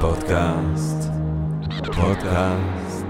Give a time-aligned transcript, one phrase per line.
[0.00, 1.10] פודקאסט,
[1.94, 3.06] פודקאסט,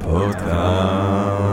[0.00, 1.44] פודקאסט.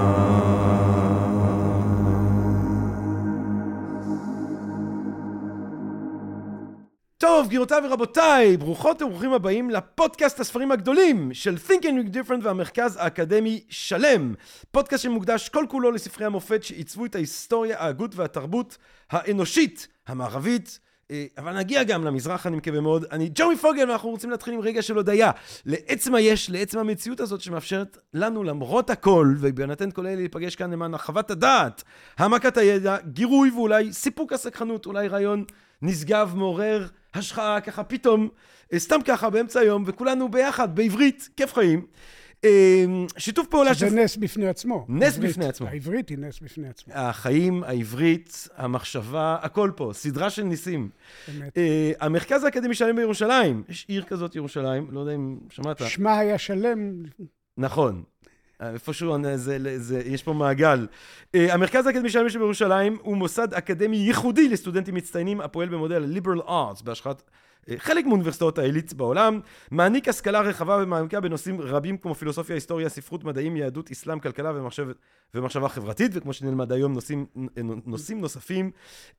[7.18, 12.98] טוב, גבירותיי ורבותיי, ברוכות וברוכים הבאים לפודקאסט הספרים הגדולים של Think and Read Different והמרכז
[13.02, 14.34] האקדמי שלם.
[14.72, 18.78] פודקאסט שמוקדש כל כולו לספרי המופת שעיצבו את ההיסטוריה, ההגות והתרבות
[19.12, 20.80] האנושית, המערבית,
[21.38, 23.06] אבל נגיע גם למזרח, אני מקווה מאוד.
[23.12, 25.32] אני ג'רמי פוגל, ואנחנו רוצים להתחיל עם רגע של הודיה.
[25.66, 30.94] לעצם היש, לעצם המציאות הזאת שמאפשרת לנו, למרות הכל, ובהינתן כל אלה להיפגש כאן למען
[30.94, 31.84] הרחבת הדעת,
[32.18, 35.44] העמקת הידע, גירוי ואולי סיפוק הסקחנות, אולי רעיון
[35.82, 38.30] נשגב, מעורר השחרה, ככה פתאום,
[38.74, 41.86] אה, סתם ככה, באמצע היום, וכולנו ביחד, בעברית, כיף חיים.
[42.44, 43.74] אמ, שיתוף פעולה...
[43.74, 44.86] שזה נס בפני עצמו.
[44.90, 45.68] נס בפני עצמו.
[45.68, 46.94] העברית היא נס בפני עצמו.
[46.94, 50.90] החיים, העברית, המחשבה, הכל פה, סדרה של ניסים.
[51.28, 51.58] באמת.
[51.58, 55.82] אה, המרכז האקדמי שלם בירושלים, יש עיר כזאת ירושלים, לא יודע אם שמעת.
[55.88, 57.04] שמה היה שלם.
[57.58, 58.04] נכון.
[58.62, 60.88] איפשהו, זה, זה, יש פה מעגל.
[61.36, 66.84] Uh, המרכז האקדמי שלם בירושלים הוא מוסד אקדמי ייחודי לסטודנטים מצטיינים הפועל במודל liberal arts
[66.84, 67.24] בהשחת אה,
[67.78, 69.40] חלק מאוניברסיטאות העילית בעולם,
[69.72, 74.96] מעניק השכלה רחבה ומעמיקה בנושאים רבים כמו פילוסופיה, היסטוריה, ספרות, מדעים, יהדות, אסלאם, כלכלה ומחשבת,
[75.36, 77.26] ומחשבה חברתית, וכמו שנלמד היום נושאים,
[77.86, 78.72] נושאים נוספים.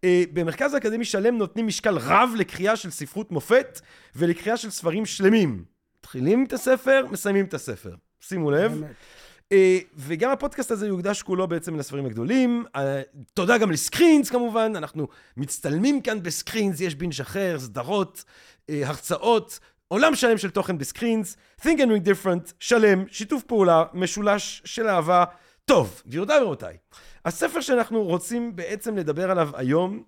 [0.05, 3.81] אה, במרכז האקדמי שלם נותנים משקל רב לקריאה של ספרות מופת
[4.17, 5.65] ולקריאה של ספרים שלמים.
[5.99, 7.95] מתחילים את הספר, מסיימים את הספר.
[8.21, 8.83] שימו לב.
[8.83, 8.89] אה,
[9.97, 12.65] וגם הפודקאסט הזה יוקדש כולו בעצם לספרים הגדולים.
[12.77, 13.03] אה,
[13.35, 18.25] תודה גם לסקרינס כמובן, אנחנו מצטלמים כאן בסקרינס, יש בינג' אחר, סדרות,
[18.71, 24.63] אה, הרצאות, עולם שלם של תוכן בסקרינס, Think and Read Different, שלם, שיתוף פעולה, משולש
[24.65, 25.25] של אהבה.
[25.65, 26.77] טוב, גבירותיי ורבותיי,
[27.25, 30.03] הספר שאנחנו רוצים בעצם לדבר עליו היום,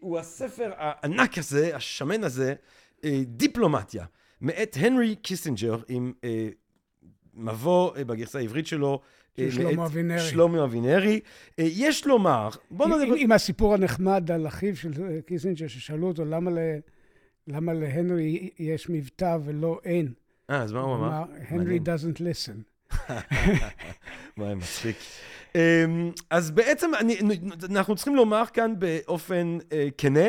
[0.00, 2.54] הוא הספר הענק הזה, השמן הזה,
[3.26, 4.04] דיפלומטיה,
[4.40, 6.12] מאת הנרי קיסינג'ר, עם
[7.40, 9.00] מבוא אה, בגרסה העברית שלו.
[9.36, 10.20] של שלמה אבינרי.
[10.20, 11.20] שלמה אבינרי.
[11.58, 13.14] אה, יש לומר, בוא נדבר...
[13.16, 16.58] עם הסיפור הנחמד על אחיו של אה, קיסינג'ר, ששאלו אותו למה, ל...
[17.48, 20.12] למה להנרי יש מבטא ולא אין.
[20.50, 21.22] אה, אז מה הוא אמר?
[21.48, 22.94] הנרי doesn't listen.
[24.38, 24.96] וואי, מצחיק.
[25.54, 27.18] אמ, אז בעצם אני,
[27.70, 29.58] אנחנו צריכים לומר כאן באופן
[29.98, 30.28] כנה,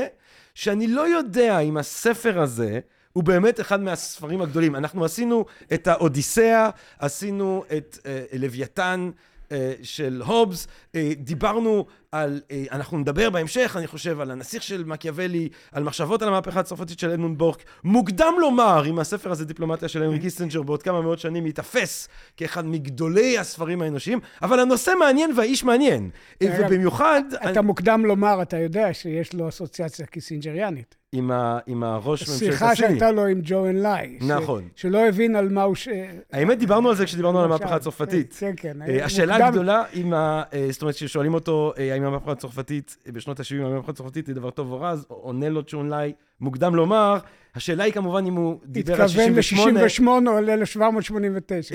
[0.55, 2.79] שאני לא יודע אם הספר הזה,
[3.13, 4.75] הוא באמת אחד מהספרים הגדולים.
[4.75, 9.11] אנחנו עשינו את האודיסאה, עשינו את uh, לוויתן
[9.49, 9.51] uh,
[9.83, 15.49] של הובס, uh, דיברנו על, uh, אנחנו נדבר בהמשך, אני חושב, על הנסיך של מקיאוולי,
[15.72, 17.63] על מחשבות על המהפכה הצרפתית של אדמונד בורק.
[17.83, 22.66] מוקדם לומר אם הספר הזה, דיפלומטיה של הנרי קיסינג'ר, בעוד כמה מאות שנים ייתפס כאחד
[22.66, 26.09] מגדולי הספרים האנושיים, אבל הנושא מעניין והאיש מעניין.
[26.44, 27.22] ובמיוחד...
[27.51, 27.61] אתה.
[27.61, 31.01] מוקדם לומר, אתה יודע שיש לו אסוציאציה קיסינג'ריאנית.
[31.16, 32.51] עם, ה, עם הראש ממשלת הסיני.
[32.51, 34.17] שיחה שהייתה לו עם ג'ו אנלאי.
[34.22, 34.67] נכון.
[34.75, 35.75] ש, שלא הבין על מה הוא...
[35.75, 35.88] ש...
[36.31, 38.35] האמת, דיברנו על זה כשדיברנו על המהפכה הצרפתית.
[38.39, 38.81] כן, כן.
[38.81, 39.47] אה, השאלה.
[39.47, 40.43] הגדולה, אם ה...
[40.53, 44.50] אה, זאת אומרת, כששואלים אותו אה, האם המהפכה הצרפתית, בשנות ה-70, המהפכה הצרפתית היא דבר
[44.50, 47.17] טוב או רע, אז עונה לו ג'ו אנלאי, מוקדם לומר.
[47.56, 49.85] השאלה היא כמובן אם הוא דיבר על 68...
[49.85, 51.73] התכוון ל-68 או ל-1789.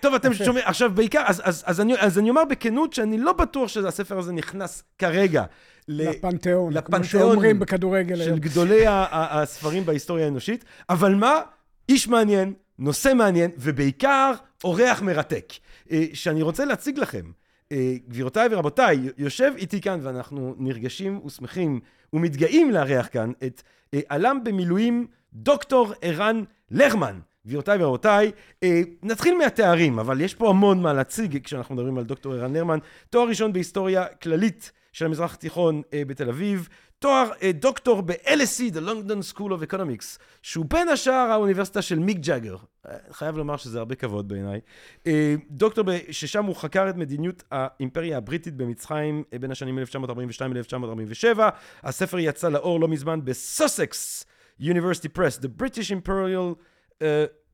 [0.00, 3.32] טוב, אתם שומעים, עכשיו בעיקר, אז, אז, אז, אני, אז אני אומר בכנות שאני לא
[3.32, 5.44] בטוח שהספר הזה נכנס כרגע
[5.88, 8.38] לפנתיאון, לפנתיאון, כמו שאומרים בכדורגל של היום.
[8.38, 11.40] גדולי הספרים בהיסטוריה האנושית, אבל מה?
[11.88, 14.32] איש מעניין, נושא מעניין, ובעיקר
[14.64, 15.52] אורח מרתק,
[15.90, 17.30] אה, שאני רוצה להציג לכם.
[17.72, 21.80] אה, גבירותיי ורבותיי, יושב איתי כאן, ואנחנו נרגשים ושמחים
[22.12, 23.62] ומתגאים לארח כאן את
[23.94, 27.18] אה, עלם במילואים דוקטור ערן לרמן.
[27.46, 28.30] גבירותיי ורבותיי,
[28.62, 32.78] אה, נתחיל מהתארים, אבל יש פה המון מה להציג כשאנחנו מדברים על דוקטור ערן נרמן.
[33.10, 38.80] תואר ראשון בהיסטוריה כללית של המזרח התיכון אה, בתל אביב, תואר אה, דוקטור ב-LSE, The
[38.80, 42.56] London School of Economics, שהוא בין השאר האוניברסיטה של מיק ג'אגר.
[42.88, 44.60] אה, חייב לומר שזה הרבה כבוד בעיניי.
[45.06, 51.38] אה, דוקטור ששם הוא חקר את מדיניות האימפריה הבריטית במצרים אה, בין השנים 1942 ל-1947.
[51.82, 54.24] הספר יצא לאור לא מזמן בסוסקס
[54.60, 56.54] University Press, The British Imperial...
[57.02, 57.04] Uh,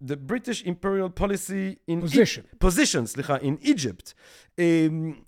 [0.01, 2.01] the British Imperial Policy in...
[2.01, 2.43] Position.
[2.43, 4.13] E- position, סליחה, in Egypt.
[4.57, 4.61] Uh,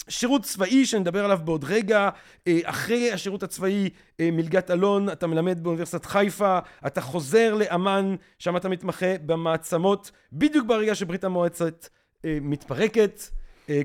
[0.09, 5.63] שירות צבאי שנדבר עליו בעוד רגע, uh, אחרי השירות הצבאי, uh, מלגת אלון, אתה מלמד
[5.63, 13.21] באוניברסיטת חיפה, אתה חוזר לאמ"ן, שם אתה מתמחה במעצמות, בדיוק ברגע שברית המועצת uh, מתפרקת.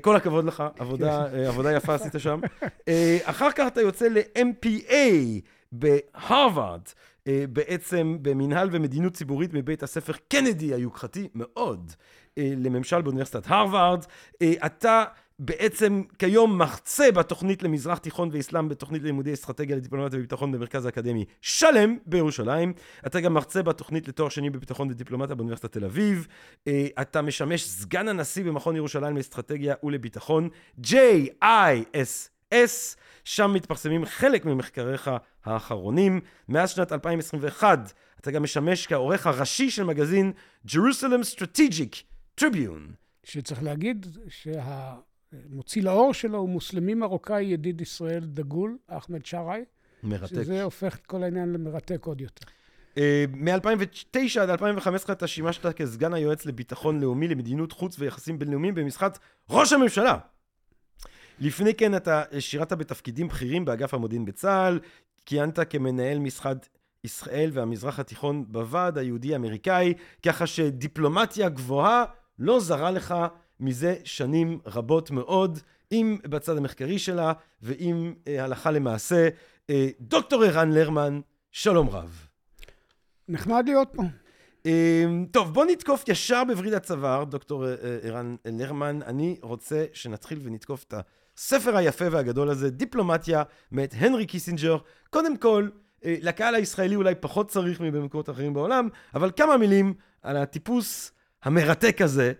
[0.00, 2.40] כל הכבוד לך, עבודה, uh, עבודה יפה עשית שם.
[3.22, 4.94] אחר כך אתה יוצא ל-MPA
[5.72, 6.80] בהרווארד.
[7.28, 11.92] אה, בעצם במנהל ומדיניות ציבורית מבית הספר קנדי היוקרתי מאוד
[12.38, 14.04] אה, לממשל באוניברסיטת הרווארד.
[14.42, 15.04] אה, אתה
[15.38, 21.96] בעצם כיום מרצה בתוכנית למזרח תיכון ואסלאם בתוכנית ללימודי אסטרטגיה לדיפלומטיה וביטחון במרכז האקדמי שלם
[22.06, 22.72] בירושלים.
[23.06, 26.26] אתה גם מרצה בתוכנית לתואר שני בביטחון ודיפלומטיה באוניברסיטת תל אביב.
[27.00, 30.48] אתה משמש סגן הנשיא במכון ירושלים לאסטרטגיה ולביטחון,
[32.52, 32.96] JISS.
[33.24, 35.10] שם מתפרסמים חלק ממחקריך
[35.44, 36.20] האחרונים.
[36.48, 40.32] מאז שנת 2021 אתה גם משמש כעורך הראשי של מגזין
[40.66, 42.02] Jerusalem Strategic
[42.40, 42.92] Tribune.
[43.24, 49.62] שצריך להגיד שהמוציא לאור שלו הוא מוסלמי מרוקאי ידיד ישראל דגול, אחמד שרעי.
[50.02, 50.26] מרתק.
[50.26, 52.46] שזה הופך את כל העניין למרתק עוד יותר.
[52.94, 52.98] Uh,
[53.32, 59.18] מ-2009 עד 2015 אתה שימשת כסגן היועץ לביטחון לאומי למדיניות חוץ ויחסים בינלאומיים במשחק
[59.50, 60.18] ראש הממשלה.
[61.40, 64.80] לפני כן אתה שירת בתפקידים בכירים באגף המודיעין בצה"ל,
[65.26, 66.58] כיהנת כמנהל משרד
[67.04, 72.04] ישראל והמזרח התיכון בוועד היהודי-אמריקאי, ככה שדיפלומטיה גבוהה
[72.38, 73.14] לא זרה לך
[73.60, 75.58] מזה שנים רבות מאוד,
[75.92, 77.32] אם בצד המחקרי שלה
[77.62, 79.28] ואם אה, הלכה למעשה.
[79.70, 81.20] אה, דוקטור ערן לרמן,
[81.50, 82.26] שלום רב.
[83.28, 84.02] נחמד להיות פה.
[84.66, 88.98] אה, טוב, בוא נתקוף ישר בווריד הצוואר, דוקטור אה, אה, ערן לרמן.
[89.06, 90.94] אני רוצה שנתחיל ונתקוף את
[91.36, 93.42] הספר היפה והגדול הזה, דיפלומטיה,
[93.72, 94.76] מאת הנרי קיסינג'ר.
[95.10, 95.68] קודם כל,
[96.04, 101.12] אה, לקהל הישראלי אולי פחות צריך מבמקומות אחרים בעולם, אבל כמה מילים על הטיפוס
[101.42, 102.32] המרתק הזה,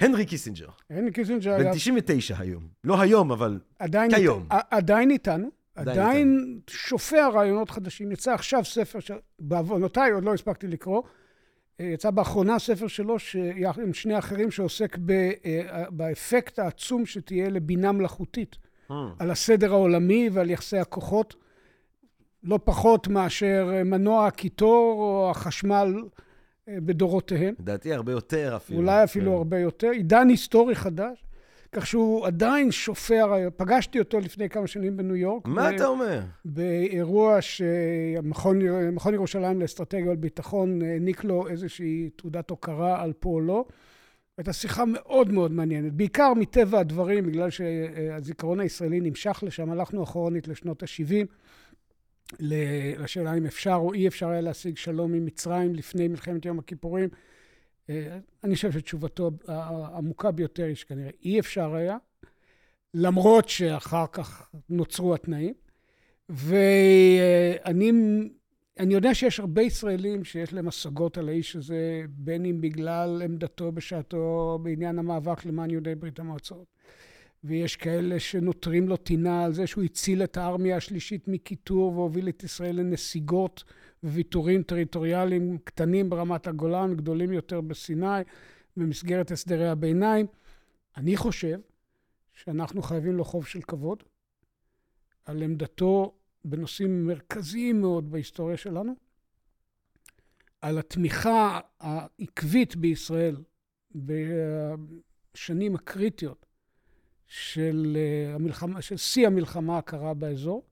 [0.00, 0.68] הנרי קיסינג'ר.
[0.90, 1.64] הנרי קיסינג'ר היה...
[1.64, 2.68] בן 99 היום.
[2.84, 4.46] לא היום, אבל עדיין כיום.
[4.70, 5.48] עדיין איתנו.
[5.74, 8.12] עדיין, עדיין שופע רעיונות חדשים.
[8.12, 11.02] יצא עכשיו ספר שבעוונותיי עוד לא הספקתי לקרוא.
[11.80, 13.16] אה, יצא באחרונה ספר שלו,
[13.82, 15.30] עם שני אחרים, שעוסק ב,
[15.90, 18.56] באפקט העצום שתהיה לבינה מלאכותית.
[18.90, 18.94] Hmm.
[19.18, 21.34] על הסדר העולמי ועל יחסי הכוחות.
[22.42, 25.94] לא פחות מאשר מנוע הקיטור או החשמל
[26.68, 27.54] אה, בדורותיהם.
[27.58, 28.78] לדעתי הרבה יותר אפילו.
[28.78, 29.36] אולי אפילו כן.
[29.36, 29.88] הרבה יותר.
[29.88, 31.24] עידן היסטורי חדש,
[31.74, 35.46] כך שהוא עדיין שופע, פגשתי אותו לפני כמה שנים בניו יורק.
[35.46, 36.20] מה אתה אומר?
[36.44, 38.60] באירוע שמכון
[39.14, 43.64] ירושלים לאסטרטגיה ולביטחון העניק לו איזושהי תעודת הוקרה על פועלו.
[44.38, 50.48] הייתה שיחה מאוד מאוד מעניינת, בעיקר מטבע הדברים, בגלל שהזיכרון הישראלי נמשך לשם, הלכנו אחורנית
[50.48, 51.26] לשנות ה-70.
[52.98, 57.08] לשאלה אם אפשר או אי אפשר היה להשיג שלום עם מצרים לפני מלחמת יום הכיפורים.
[57.92, 61.96] אה, אני חושב שתשובתו העמוקה ביותר היא שכנראה אי אפשר היה,
[62.94, 65.54] למרות שאחר כך נוצרו התנאים.
[66.28, 67.92] ואני
[68.78, 73.72] אני יודע שיש הרבה ישראלים שיש להם השגות על האיש הזה, בין אם בגלל עמדתו
[73.72, 76.66] בשעתו בעניין המאבק למען יהודי ברית המועצות.
[77.44, 82.44] ויש כאלה שנותרים לו טינה על זה שהוא הציל את הארמיה השלישית מקיטור והוביל את
[82.44, 83.64] ישראל לנסיגות
[84.04, 88.22] וויתורים טריטוריאליים קטנים ברמת הגולן, גדולים יותר בסיני,
[88.76, 90.26] במסגרת הסדרי הביניים.
[90.96, 91.60] אני חושב
[92.32, 94.02] שאנחנו חייבים לו חוב של כבוד
[95.24, 96.14] על עמדתו
[96.44, 98.94] בנושאים מרכזיים מאוד בהיסטוריה שלנו,
[100.60, 103.36] על התמיכה העקבית בישראל
[103.94, 106.46] בשנים הקריטיות
[107.26, 110.62] של אה, המלחמה, של שיא המלחמה הקרה באזור,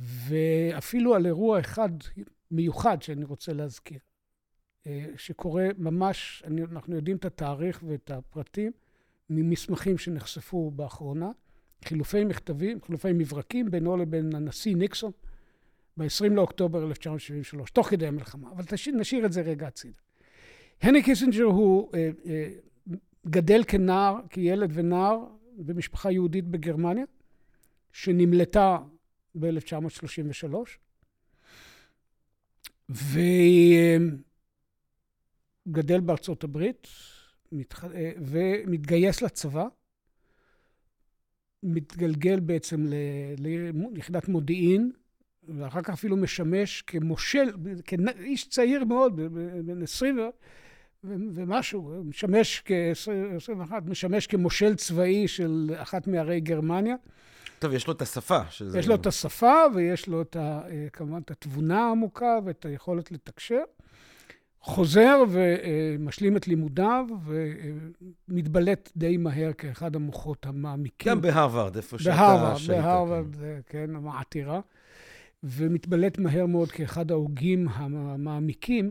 [0.00, 1.90] ואפילו על אירוע אחד
[2.50, 3.98] מיוחד שאני רוצה להזכיר,
[4.86, 6.42] אה, שקורה ממש,
[6.72, 8.72] אנחנו יודעים את התאריך ואת הפרטים
[9.30, 11.30] ממסמכים שנחשפו באחרונה,
[11.84, 15.12] חילופי מכתבים, חילופי מברקים בינו לבין הנשיא ניקסון
[15.96, 18.50] ב-20 לאוקטובר 1973, תוך כדי המלחמה.
[18.50, 19.98] אבל תשאיר, נשאיר את זה רגע הצידה.
[20.82, 22.48] הנרי קיסינג'ר הוא אה, אה,
[23.26, 25.24] גדל כנער, כילד ונער,
[25.56, 27.04] במשפחה יהודית בגרמניה,
[27.92, 28.78] שנמלטה
[29.34, 30.54] ב-1933,
[35.68, 36.88] וגדל בארצות הברית,
[38.16, 39.66] ומתגייס לצבא,
[41.62, 42.86] מתגלגל בעצם
[43.92, 44.92] ליחידת מודיעין,
[45.42, 47.50] ואחר כך אפילו משמש כמושל,
[47.84, 49.16] כאיש צעיר מאוד,
[49.66, 50.18] בן 20,
[51.04, 56.94] ומשהו, משמש כ-21, משמש כמושל צבאי של אחת מערי גרמניה.
[57.58, 58.40] טוב, יש לו את השפה.
[58.50, 58.78] שזה...
[58.78, 60.62] יש לו את השפה, ויש לו את ה,
[60.92, 63.60] כמובן את התבונה העמוקה ואת היכולת לתקשר.
[64.60, 67.06] חוזר ומשלים את לימודיו,
[68.28, 71.12] ומתבלט די מהר כאחד המוחות המעמיקים.
[71.12, 73.36] גם בהרווארד, איפה שאתה בהרווארד, בהרווארד,
[73.66, 74.60] כן, העתירה.
[75.42, 78.90] ומתבלט מהר מאוד כאחד ההוגים המעמיקים.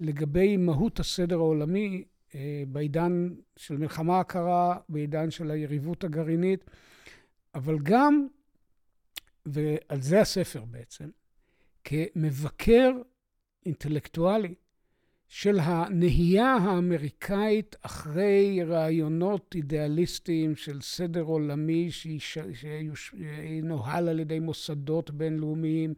[0.00, 6.64] לגבי מהות הסדר העולמי אה, בעידן של מלחמה הקרה, בעידן של היריבות הגרעינית,
[7.54, 8.26] אבל גם,
[9.46, 11.10] ועל זה הספר בעצם,
[11.84, 12.92] כמבקר
[13.66, 14.54] אינטלקטואלי
[15.28, 21.90] של הנהייה האמריקאית אחרי רעיונות אידיאליסטיים של סדר עולמי
[22.94, 25.94] שינוהל על ידי מוסדות בינלאומיים,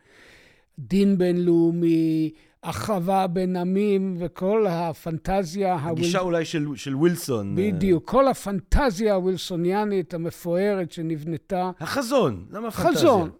[0.78, 5.74] דין בינלאומי, החרבה בין עמים וכל הפנטזיה...
[5.74, 6.34] הגישה הוויל...
[6.34, 7.56] אולי של, של ווילסון.
[7.56, 11.70] בדיוק, כל הפנטזיה הווילסוניאנית המפוארת שנבנתה.
[11.80, 12.92] החזון, למה פנטזיה?
[12.92, 13.30] חזון,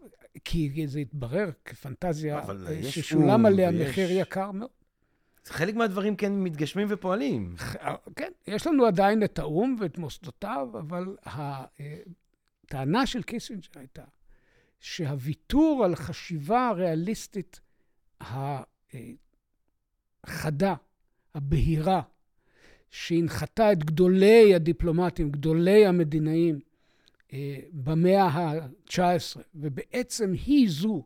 [0.45, 2.41] כי זה התברר כפנטזיה
[2.83, 3.89] ששולם עליה ויש...
[3.89, 4.69] מחיר יקר מאוד.
[5.47, 7.55] חלק מהדברים כן מתגשמים ופועלים.
[8.17, 14.03] כן, יש לנו עדיין את האו"ם ואת מוסדותיו, אבל הטענה של קיסינג'ר הייתה
[14.81, 17.61] שהוויתור על חשיבה ריאליסטית
[20.25, 20.75] החדה,
[21.35, 22.03] הבהירה,
[22.91, 26.61] שהנחתה את גדולי הדיפלומטים, גדולי המדינאים
[27.33, 31.05] אה, במאה ה-19, ובעצם היא זו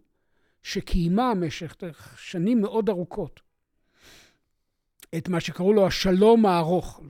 [0.62, 1.76] שקיימה במשך
[2.16, 3.40] שנים מאוד ארוכות
[5.18, 7.00] את מה שקראו לו השלום הארוך.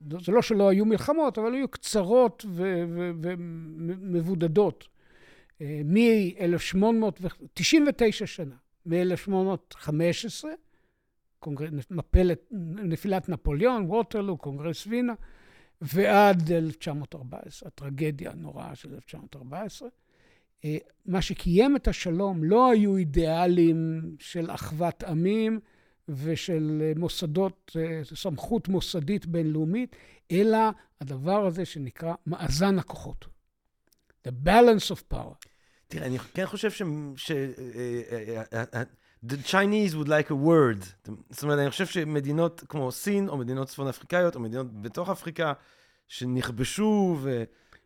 [0.00, 2.44] זה לא שלא היו מלחמות, אבל היו קצרות
[4.08, 4.88] ומבודדות.
[5.60, 8.54] אה, מ-1899 שנה,
[8.88, 10.44] מ-1815,
[11.90, 12.38] מפלת,
[12.84, 15.14] נפילת נפוליאון, ווטרלו, קונגרס וינה,
[15.80, 19.88] ועד 1914, הטרגדיה הנוראה של 1914.
[20.64, 20.76] אה,
[21.06, 25.60] מה שקיים את השלום לא היו אידיאלים של אחוות עמים
[26.08, 29.96] ושל מוסדות, אה, סמכות מוסדית בינלאומית,
[30.32, 30.58] אלא
[31.00, 33.26] הדבר הזה שנקרא מאזן הכוחות.
[34.28, 35.48] The balance of power.
[35.88, 36.82] תראה, אני כן חושב ש...
[37.16, 37.32] ש...
[39.26, 41.10] The Chinese would like a word.
[41.30, 45.52] זאת אומרת, אני חושב שמדינות כמו סין, או מדינות צפון אפריקאיות, או מדינות בתוך אפריקה,
[46.08, 47.18] שנכבשו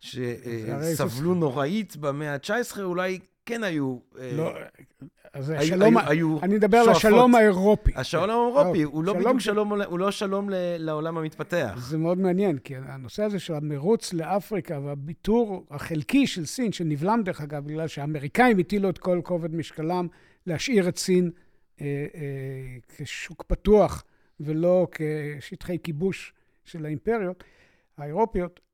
[0.01, 3.99] ושסבלו נוראית במאה ה-19, אולי כן היו...
[4.33, 4.53] לא,
[5.33, 5.99] אז השלום,
[6.43, 7.93] אני מדבר על השלום האירופי.
[7.95, 11.75] השלום האירופי, הוא לא בדיוק שלום, הוא לא שלום לעולם המתפתח.
[11.77, 17.41] זה מאוד מעניין, כי הנושא הזה של המרוץ לאפריקה והביטור החלקי של סין, שנבלם דרך
[17.41, 20.09] אגב, בגלל שהאמריקאים הטילו את כל כובד משקלם
[20.47, 21.31] להשאיר את סין
[21.81, 24.05] אה, אה, כשוק פתוח
[24.41, 26.33] ולא כשטחי כיבוש
[26.65, 27.45] של האימפריות
[27.99, 28.72] האירופיות, אה, אה,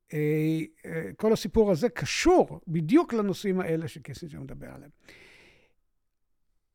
[1.17, 4.91] כל הסיפור הזה קשור בדיוק לנושאים האלה שקיסינג'ר מדבר עליהם.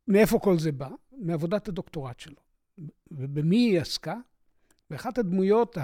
[0.08, 0.88] מאיפה כל זה בא?
[1.12, 2.40] מעבודת הדוקטורט שלו.
[3.10, 4.16] ובמי היא עסקה?
[4.90, 5.78] באחת הדמויות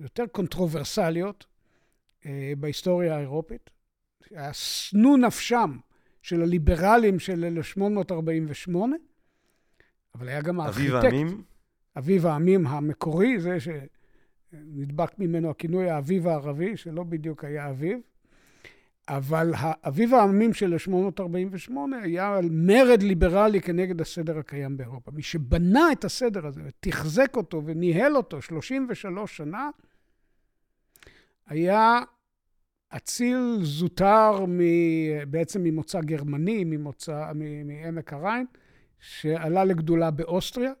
[0.00, 1.46] היותר קונטרוברסליות
[2.26, 3.70] אה, בהיסטוריה האירופית,
[4.52, 5.78] שנוא נפשם
[6.22, 8.96] של הליברלים של 1848,
[10.14, 10.90] אבל היה גם הארכיטקט.
[10.90, 11.42] אביב העמים?
[11.96, 13.58] אביב העמים המקורי, זה
[14.50, 17.98] שנדבק ממנו הכינוי האביב הערבי, שלא בדיוק היה אביב.
[19.08, 25.10] אבל האביב העמים של 1848 היה על מרד ליברלי כנגד הסדר הקיים באירופה.
[25.10, 29.70] מי שבנה את הסדר הזה ותחזק אותו וניהל אותו 33 שנה,
[31.46, 32.00] היה
[32.96, 34.60] אציל זוטר מ...
[35.30, 37.32] בעצם ממוצא גרמני, ממוצא,
[37.64, 38.46] מעמק הריין,
[39.00, 40.72] שעלה לגדולה באוסטריה,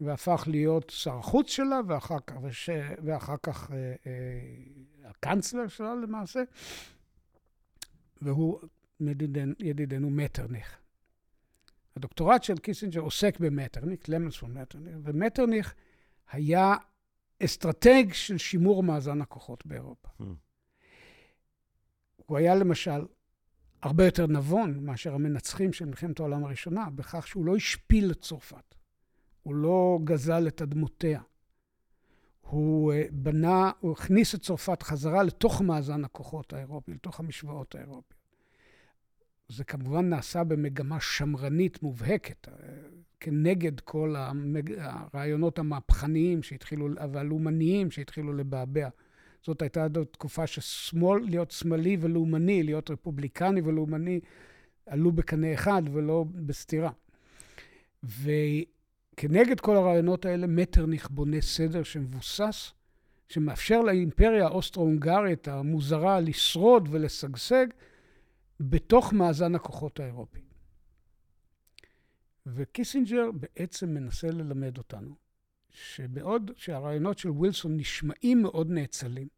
[0.00, 2.70] והפך להיות שר החוץ שלה, ואחר כך, וש...
[3.04, 6.42] ואחר כך אה, אה, הקנצלר שלה למעשה,
[8.22, 8.60] והוא
[9.00, 10.78] מדידן, ידידנו מטרניך.
[11.96, 15.74] הדוקטורט של קיסינג'ר עוסק במטרניך, קלמנס פון מטרניך, ומטרניך
[16.30, 16.74] היה
[17.44, 20.08] אסטרטג של שימור מאזן הכוחות באירופה.
[20.20, 20.24] Hmm.
[22.16, 23.06] הוא היה למשל
[23.82, 28.75] הרבה יותר נבון מאשר המנצחים של מלחמת העולם הראשונה, בכך שהוא לא השפיל את צרפת.
[29.46, 31.20] הוא לא גזל את אדמותיה.
[32.40, 38.14] הוא אה, בנה, הוא הכניס את צרפת חזרה לתוך מאזן הכוחות האירופי, לתוך המשוואות האירופיות.
[39.48, 42.54] זה כמובן נעשה במגמה שמרנית מובהקת, אה,
[43.20, 44.14] כנגד כל
[44.78, 48.88] הרעיונות המהפכניים שהתחילו, והלאומניים שהתחילו לבעבע
[49.44, 54.20] זאת הייתה תקופה ששמאל, להיות שמאלי ולאומני, להיות רפובליקני ולאומני,
[54.86, 56.90] עלו בקנה אחד ולא בסתירה.
[59.20, 62.72] וכנגד כל הרעיונות האלה, מטרניך בונה סדר שמבוסס,
[63.28, 67.66] שמאפשר לאימפריה האוסטרו-הונגרית המוזרה לשרוד ולשגשג
[68.60, 70.40] בתוך מאזן הכוחות האירופי.
[72.46, 75.14] וקיסינג'ר בעצם מנסה ללמד אותנו
[75.70, 79.28] שבעוד שהרעיונות של ווילסון נשמעים מאוד נאצלים,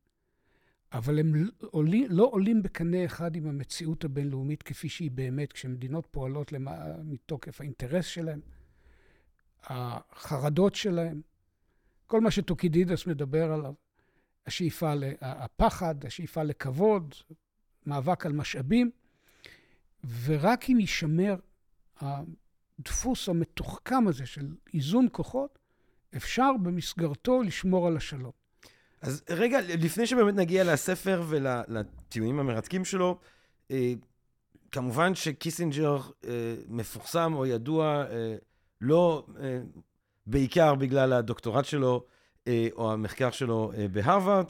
[0.93, 6.53] אבל הם עולים, לא עולים בקנה אחד עם המציאות הבינלאומית כפי שהיא באמת, כשמדינות פועלות
[6.53, 8.41] למה, מתוקף האינטרס שלהם,
[9.65, 11.21] החרדות שלהם,
[12.07, 13.73] כל מה שטוקידידס מדבר עליו,
[14.47, 17.15] השאיפה, הפחד, השאיפה לכבוד,
[17.87, 18.91] מאבק על משאבים,
[20.25, 21.37] ורק אם יישמר
[22.01, 25.59] הדפוס המתוחכם הזה של איזון כוחות,
[26.17, 28.33] אפשר במסגרתו לשמור על השלום.
[29.01, 33.19] אז רגע, לפני שבאמת נגיע לספר ולטיעונים המרתקים שלו,
[33.71, 33.93] אה,
[34.73, 38.37] כמובן שקיסינג'ר אה, מפורסם או ידוע אה,
[38.81, 39.27] לא
[40.27, 42.05] בעיקר בגלל הדוקטורט שלו
[42.73, 44.47] או המחקר שלו בהרווארד,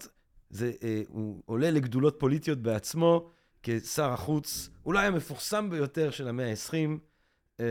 [0.50, 0.72] זה,
[1.08, 3.30] הוא עולה לגדולות פוליטיות בעצמו
[3.62, 7.62] כשר החוץ, אולי המפורסם ביותר של המאה ה-20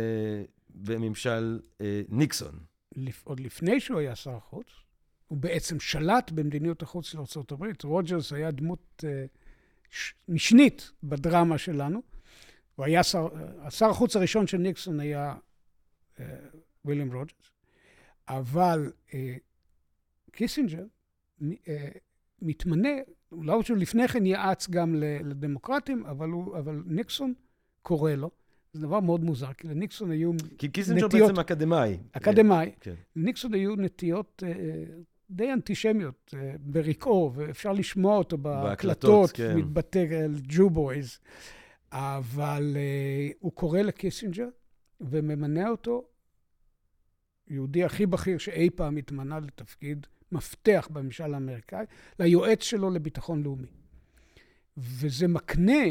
[0.69, 1.59] בממשל
[2.09, 2.59] ניקסון.
[3.23, 4.67] עוד לפני שהוא היה שר החוץ,
[5.27, 7.63] הוא בעצם שלט במדיניות החוץ של ארה"ב.
[7.83, 9.03] רוג'רס היה דמות
[10.27, 12.01] משנית בדרמה שלנו.
[12.75, 13.27] הוא היה שר,
[13.59, 15.35] השר החוץ הראשון של ניקסון היה
[16.17, 16.21] uh,
[16.85, 17.51] ויליאם רוג'רס,
[18.27, 18.91] אבל
[20.31, 20.83] קיסינג'ר
[21.41, 21.43] uh,
[22.41, 22.89] מתמנה,
[23.31, 27.33] לא שהוא לפני כן יעץ גם לדמוקרטים, אבל, הוא, אבל ניקסון
[27.81, 28.31] קורא לו.
[28.73, 30.53] זה דבר מאוד מוזר, כי לניקסון היו נטיות...
[30.57, 31.97] כי קיסינג'ר בעצם אקדמאי.
[32.11, 32.71] אקדמאי.
[32.79, 32.93] כן.
[33.15, 34.43] לניקסון היו נטיות
[35.29, 39.57] די אנטישמיות אה, ברקעו, ואפשר לשמוע אותו בהקלטות, כן.
[39.57, 41.19] מתבטא על Jew boys.
[41.91, 44.47] אבל uh, הוא קורא לקיסינג'ר
[45.01, 46.03] וממנה אותו,
[47.47, 51.85] יהודי הכי בכיר שאי פעם התמנה לתפקיד מפתח בממשל האמריקאי,
[52.19, 53.67] ליועץ שלו לביטחון לאומי.
[54.77, 55.83] וזה מקנה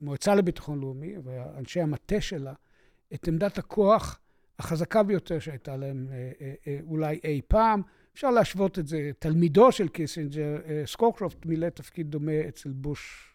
[0.00, 2.52] למועצה לביטחון לאומי ואנשי המטה שלה
[3.14, 4.20] את עמדת הכוח
[4.58, 7.82] החזקה ביותר שהייתה להם אה, אה, אה, אולי אי פעם.
[8.14, 13.34] אפשר להשוות את זה, תלמידו של קיסינג'ר, סקוקרופט מילא תפקיד דומה אצל בוש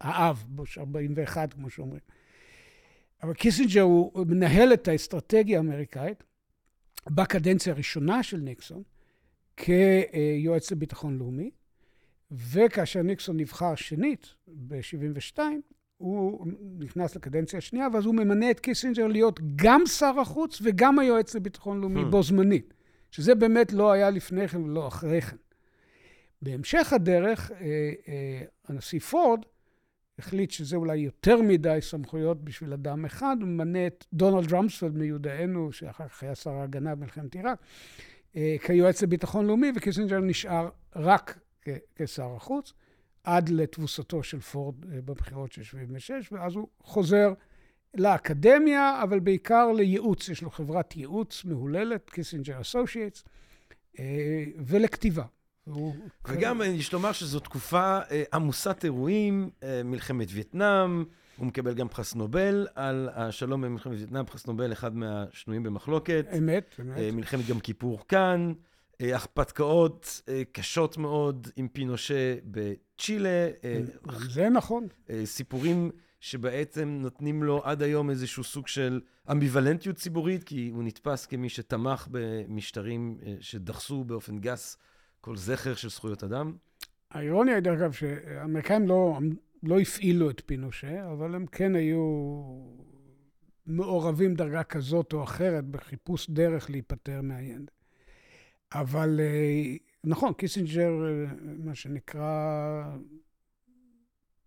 [0.00, 2.00] האב, בוש 41, כמו שאומרים.
[3.22, 6.24] אבל קיסינג'ר הוא מנהל את האסטרטגיה האמריקאית
[7.10, 8.82] בקדנציה הראשונה של ניקסון
[9.56, 11.50] כיועץ לביטחון לאומי,
[12.30, 15.38] וכאשר ניקסון נבחר שנית ב-72,
[15.96, 16.46] הוא
[16.78, 21.80] נכנס לקדנציה השנייה, ואז הוא ממנה את קיסינג'ר להיות גם שר החוץ וגם היועץ לביטחון
[21.80, 22.04] לאומי hmm.
[22.06, 22.74] בו זמנית,
[23.10, 25.36] שזה באמת לא היה לפני כן ולא אחרי כן.
[26.42, 27.56] בהמשך הדרך, אה,
[28.08, 29.40] אה, הנשיא פורד
[30.18, 35.72] החליט שזה אולי יותר מדי סמכויות בשביל אדם אחד, הוא ממנה את דונלד רמספלד מיודענו,
[35.72, 37.58] שאחר כך היה שר ההגנה במלחמת עיראק,
[38.36, 41.38] אה, כיועץ לביטחון לאומי, וקיסינג'ר נשאר רק
[41.96, 42.72] כשר החוץ.
[43.24, 47.32] עד לתבוסתו של פורד אה, בבחירות של 76, ואז הוא חוזר
[47.94, 50.28] לאקדמיה, אבל בעיקר לייעוץ.
[50.28, 53.24] יש לו חברת ייעוץ מהוללת, Kissinger Associates,
[53.98, 55.24] אה, ולכתיבה.
[56.28, 59.50] וגם יש לומר שזו תקופה אה, עמוסת אירועים,
[59.84, 61.04] מלחמת וייטנאם,
[61.36, 66.26] הוא מקבל גם פרס נובל על השלום במלחמת וייטנאם, פרס נובל, אחד מהשנויים במחלוקת.
[66.38, 66.96] אמת, אמת.
[67.12, 68.52] מלחמת גם כיפור כאן.
[69.00, 70.20] הרפתקאות
[70.52, 72.34] קשות מאוד עם פינושה
[72.98, 73.48] צ'ילה.
[73.64, 73.80] אה,
[74.30, 74.86] זה נכון.
[75.10, 79.00] אה, סיפורים שבעצם נותנים לו עד היום איזשהו סוג של
[79.30, 84.76] אמביוולנטיות ציבורית, כי הוא נתפס כמי שתמך במשטרים אה, שדרסו באופן גס
[85.24, 86.56] כל זכר של זכויות אדם.
[87.10, 89.18] האירוניה היא, דרך אגב, שהאמריקאים לא,
[89.62, 92.02] לא הפעילו את פינושה, אבל הם כן היו
[93.66, 97.70] מעורבים דרגה כזאת או אחרת בחיפוש דרך להיפטר מאיינדה.
[98.72, 99.20] אבל
[100.04, 100.92] נכון, קיסינג'ר,
[101.58, 102.96] מה שנקרא,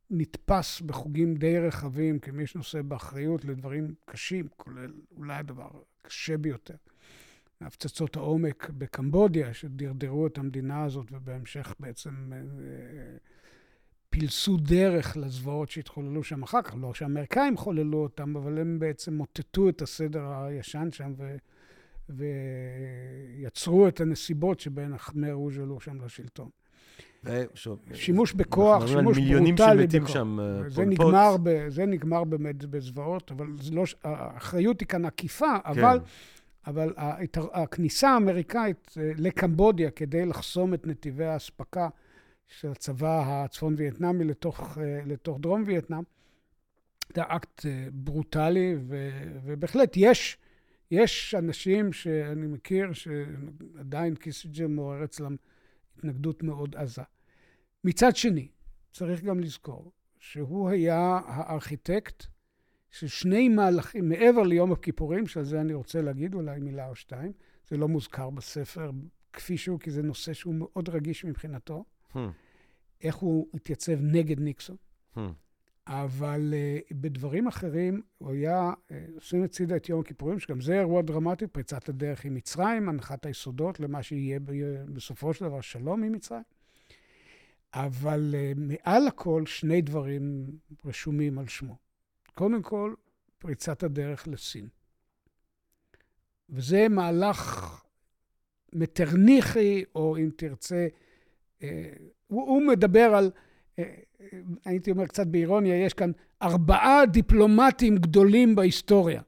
[0.09, 5.69] נתפס בחוגים די רחבים כמי שנושא באחריות לדברים קשים, כולל אולי הדבר
[6.01, 6.75] הקשה ביותר.
[7.61, 12.37] הפצצות העומק בקמבודיה, שדרדרו את המדינה הזאת ובהמשך בעצם אה,
[14.09, 16.75] פילסו דרך לזוועות שהתחוללו שם אחר כך.
[16.81, 21.35] לא שהאמריקאים חוללו אותם, אבל הם בעצם מוטטו את הסדר הישן שם ו...
[23.39, 26.49] ויצרו את הנסיבות שבהן החמר רוז' עלו שם לשלטון.
[27.23, 30.09] ושוב, שימוש בכוח, שימוש ברוטלי בכוח.
[30.09, 35.45] שם, אה, זה נגמר, ב, זה נגמר באמת בזוועות, אבל לא, האחריות היא כאן עקיפה,
[35.63, 35.69] כן.
[35.69, 35.99] אבל,
[36.67, 36.93] אבל
[37.53, 41.89] הכניסה האמריקאית אה, לקמבודיה כדי לחסום את נתיבי האספקה
[42.47, 46.03] של הצבא הצפון-וייטנאמי לתוך, אה, לתוך דרום וייטנאם,
[47.15, 49.09] זה אקט ברוטלי, ו,
[49.43, 50.37] ובהחלט יש...
[50.91, 55.35] יש אנשים שאני מכיר שעדיין קיסינג'ר מעורר אצלם
[55.97, 57.01] התנגדות מאוד עזה.
[57.83, 58.47] מצד שני,
[58.91, 62.25] צריך גם לזכור שהוא היה הארכיטקט
[62.91, 67.31] של שני מהלכים, מעבר ליום הכיפורים, שעל זה אני רוצה להגיד אולי מילה או שתיים,
[67.69, 68.91] זה לא מוזכר בספר
[69.33, 71.85] כפי שהוא, כי זה נושא שהוא מאוד רגיש מבחינתו.
[72.13, 72.17] Hmm.
[73.03, 74.75] איך הוא התייצב נגד ניקסון.
[75.15, 75.19] Hmm.
[75.87, 81.01] אבל uh, בדברים אחרים הוא היה, uh, שים הצידה את יום הכיפורים, שגם זה אירוע
[81.01, 84.39] דרמטי, פריצת הדרך עם מצרים, הנחת היסודות למה שיהיה
[84.93, 86.43] בסופו של דבר שלום עם מצרים.
[87.73, 90.45] אבל uh, מעל הכל שני דברים
[90.85, 91.86] רשומים על שמו.
[92.37, 92.93] קודם כל,
[93.37, 94.67] פריצת הדרך לסין.
[96.49, 97.71] וזה מהלך
[98.73, 100.87] מטרניכי, או אם תרצה,
[101.63, 101.89] אה,
[102.27, 103.31] הוא, הוא מדבר על,
[103.79, 103.95] אה,
[104.65, 109.21] הייתי אומר קצת באירוניה, יש כאן ארבעה דיפלומטים גדולים בהיסטוריה,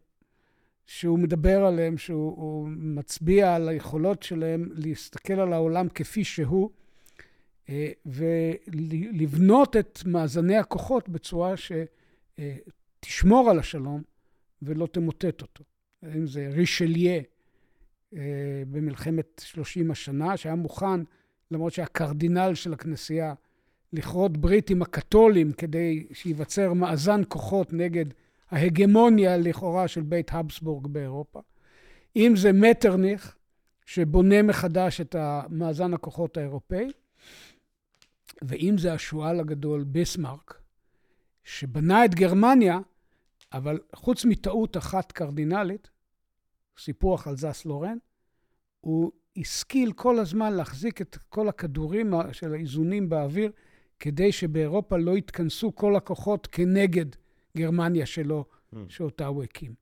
[0.86, 6.69] שהוא מדבר עליהם, שהוא מצביע על היכולות שלהם להסתכל על העולם כפי שהוא,
[7.69, 11.54] אה, ולבנות את מאזני הכוחות בצורה
[13.05, 14.01] שתשמור על השלום
[14.62, 15.63] ולא תמוטט אותו.
[16.15, 17.21] אם זה רישליה
[18.15, 21.01] אה, במלחמת 30 השנה, שהיה מוכן,
[21.51, 23.33] למרות שהיה קרדינל של הכנסייה,
[23.93, 28.05] לכרות ברית עם הקתולים כדי שייווצר מאזן כוחות נגד
[28.51, 31.39] ההגמוניה לכאורה של בית הבסבורג באירופה.
[32.15, 33.35] אם זה מטרניך,
[33.85, 35.15] שבונה מחדש את
[35.49, 36.88] מאזן הכוחות האירופאי,
[38.41, 40.62] ואם זה השועל הגדול ביסמרק,
[41.43, 42.79] שבנה את גרמניה,
[43.53, 45.89] אבל חוץ מטעות אחת קרדינלית,
[46.77, 47.97] סיפוח על זס לורן,
[48.81, 53.51] הוא השכיל כל הזמן להחזיק את כל הכדורים של האיזונים באוויר,
[53.99, 57.05] כדי שבאירופה לא יתכנסו כל הכוחות כנגד
[57.57, 58.77] גרמניה שלו, mm.
[58.89, 59.73] שאותה הוא הקים.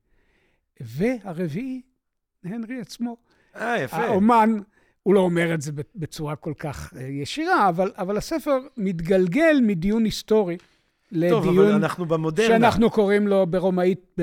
[0.79, 1.81] והרביעי,
[2.43, 3.17] הנרי עצמו.
[3.55, 3.97] אה, יפה.
[3.97, 4.49] האומן,
[5.03, 10.05] הוא לא אומר את זה בצורה כל כך אה, ישירה, אבל, אבל הספר מתגלגל מדיון
[10.05, 10.57] היסטורי
[11.11, 11.43] לדיון...
[11.43, 12.47] טוב, אבל אנחנו במודרנה.
[12.47, 14.19] שאנחנו קוראים לו ברומאית,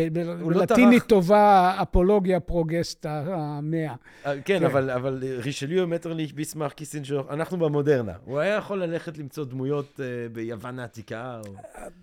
[0.47, 3.95] בלטינית לא טובה, apologia pro gesta mea.
[4.27, 4.65] אה, כן, כן.
[4.65, 8.13] אבל, אבל רישליו, מטרניך, ביסמרק, קיסינג'ר, אנחנו במודרנה.
[8.25, 11.41] הוא היה יכול ללכת למצוא דמויות uh, ביוון העתיקה?
[11.47, 11.55] או...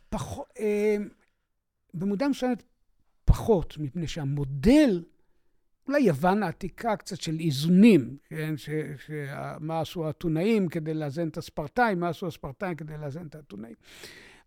[0.09, 0.61] פחות, uh,
[1.93, 2.53] במודע מסוים
[3.25, 5.03] פחות, מפני שהמודל
[5.87, 8.57] אולי יוון העתיקה קצת של איזונים, כן?
[8.57, 8.69] ש,
[9.05, 13.75] שמה עשו האתונאים כדי לאזן את הספרטאים, מה עשו הספרטאים כדי לאזן את האתונאים.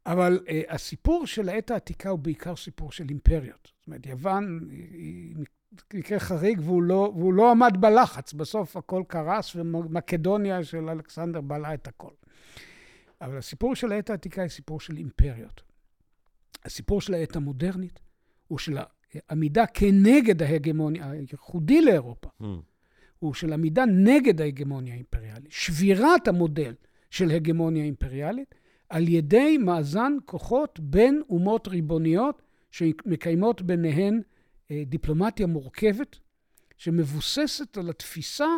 [0.07, 3.73] אבל uh, הסיפור של העת העתיקה הוא בעיקר סיפור של אימפריות.
[3.79, 5.37] זאת אומרת, יוון היא
[5.95, 8.33] מקרה חריג והוא לא, והוא לא עמד בלחץ.
[8.33, 12.13] בסוף הכל קרס ומקדוניה של אלכסנדר בלעה את הכל.
[13.21, 15.63] אבל הסיפור של העת העתיקה היא סיפור של אימפריות.
[16.65, 18.01] הסיפור של העת המודרנית
[18.49, 18.79] הוא של
[19.31, 22.45] עמידה כנגד ההגמוניה, הייחודי לאירופה, mm.
[23.19, 25.53] הוא של עמידה נגד ההגמוניה האימפריאלית.
[25.53, 26.75] שבירת המודל
[27.11, 28.55] של הגמוניה אימפריאלית
[28.89, 34.21] על ידי מאזן כוחות בין אומות ריבוניות שמקיימות ביניהן
[34.71, 36.17] אה, דיפלומטיה מורכבת,
[36.77, 38.49] שמבוססת על התפיסה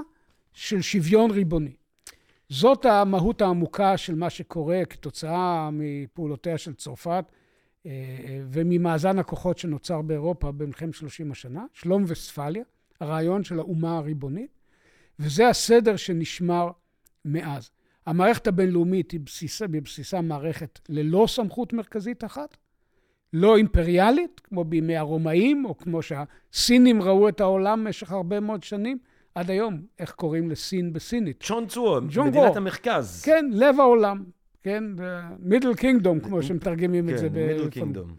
[0.53, 1.77] של שוויון ריבוני.
[2.49, 7.25] זאת המהות העמוקה של מה שקורה כתוצאה מפעולותיה של צרפת
[7.87, 12.65] אה, אה, וממאזן הכוחות שנוצר באירופה במלחמת 30 השנה, שלום וספליה,
[13.01, 14.51] הרעיון של האומה הריבונית,
[15.19, 16.71] וזה הסדר שנשמר
[17.25, 17.71] מאז.
[18.07, 22.57] המערכת הבינלאומית היא בסיסה, בבסיסה מערכת ללא סמכות מרכזית אחת,
[23.33, 28.99] לא אימפריאלית, כמו בימי הרומאים, או כמו שהסינים ראו את העולם במשך הרבה מאוד שנים.
[29.35, 31.43] עד היום, איך קוראים לסין בסינית?
[31.43, 33.23] צ'ון צוו, מדינת המרכז.
[33.25, 34.25] כן, לב העולם.
[34.63, 34.85] כן?
[35.39, 37.29] מידל קינגדום, כמו שמתרגמים את זה.
[37.29, 38.15] כן, מידל קינגדום.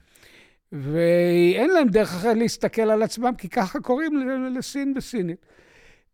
[0.72, 5.46] ואין להם דרך אחרת להסתכל על עצמם, כי ככה קוראים לסין בסינית.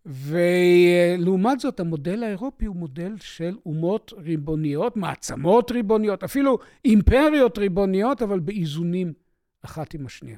[0.06, 8.40] ולעומת זאת, המודל האירופי הוא מודל של אומות ריבוניות, מעצמות ריבוניות, אפילו אימפריות ריבוניות, אבל
[8.40, 9.14] באיזונים
[9.62, 10.38] אחת עם השנייה.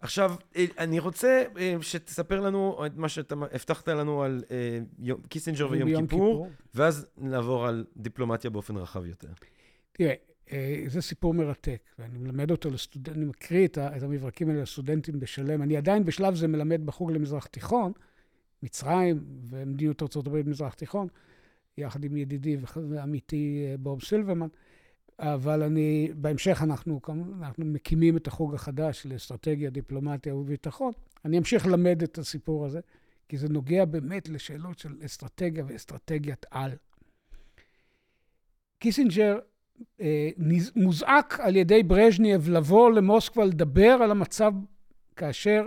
[0.00, 4.78] עכשיו, אה, אני רוצה אה, שתספר לנו את מה שאתה הבטחת לנו על אה,
[5.28, 9.28] קיסינג'ר ויום כיפור, כיפור, ואז נעבור על דיפלומטיה באופן רחב יותר.
[9.92, 10.14] תראה,
[10.86, 15.62] זה סיפור מרתק, ואני מלמד אותו לסטודנטים, אני מקריא את המברקים האלה לסטודנטים בשלם.
[15.62, 17.92] אני עדיין בשלב זה מלמד בחוג למזרח תיכון,
[18.64, 21.08] מצרים ומדיניות ארה"ב במזרח תיכון,
[21.78, 24.48] יחד עם ידידי ועמיתי בוב סילברמן.
[25.18, 27.00] אבל אני, בהמשך אנחנו,
[27.38, 30.92] אנחנו מקימים את החוג החדש לאסטרטגיה, דיפלומטיה וביטחון.
[31.24, 32.80] אני אמשיך ללמד את הסיפור הזה,
[33.28, 36.70] כי זה נוגע באמת לשאלות של אסטרטגיה ואסטרטגיית על.
[38.78, 39.38] קיסינג'ר
[40.00, 40.30] אה,
[40.76, 44.52] מוזעק על ידי ברז'נייב לבוא למוסקבה לדבר על המצב
[45.16, 45.66] כאשר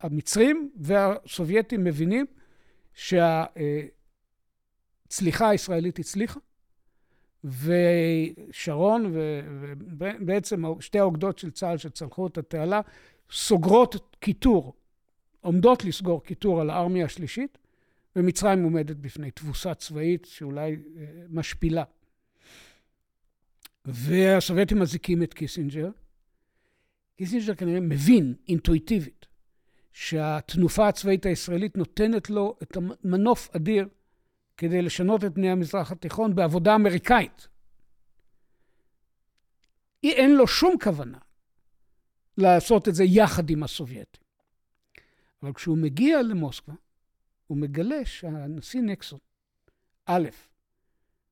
[0.00, 2.26] המצרים והסובייטים מבינים
[2.94, 3.88] שהצליחה
[5.48, 6.40] הישראלית הצליחה,
[7.44, 12.80] ושרון ובעצם שתי האוגדות של צה"ל שצלחו את התעלה
[13.30, 14.74] סוגרות כיתור,
[15.40, 17.58] עומדות לסגור כיתור על הארמיה השלישית,
[18.16, 21.84] ומצרים עומדת בפני תבוסה צבאית שאולי אה, משפילה.
[23.84, 25.90] והסובייטים מזעיקים את קיסינג'ר.
[27.16, 29.26] קיסינג'ר כנראה מבין אינטואיטיבית
[29.92, 33.88] שהתנופה הצבאית הישראלית נותנת לו את המנוף אדיר
[34.56, 37.48] כדי לשנות את פני המזרח התיכון בעבודה אמריקאית.
[40.02, 41.18] אין לו שום כוונה
[42.38, 44.22] לעשות את זה יחד עם הסובייטים.
[45.42, 46.74] אבל כשהוא מגיע למוסקבה,
[47.46, 49.18] הוא מגלה שהנשיא ניקסון,
[50.06, 50.28] א',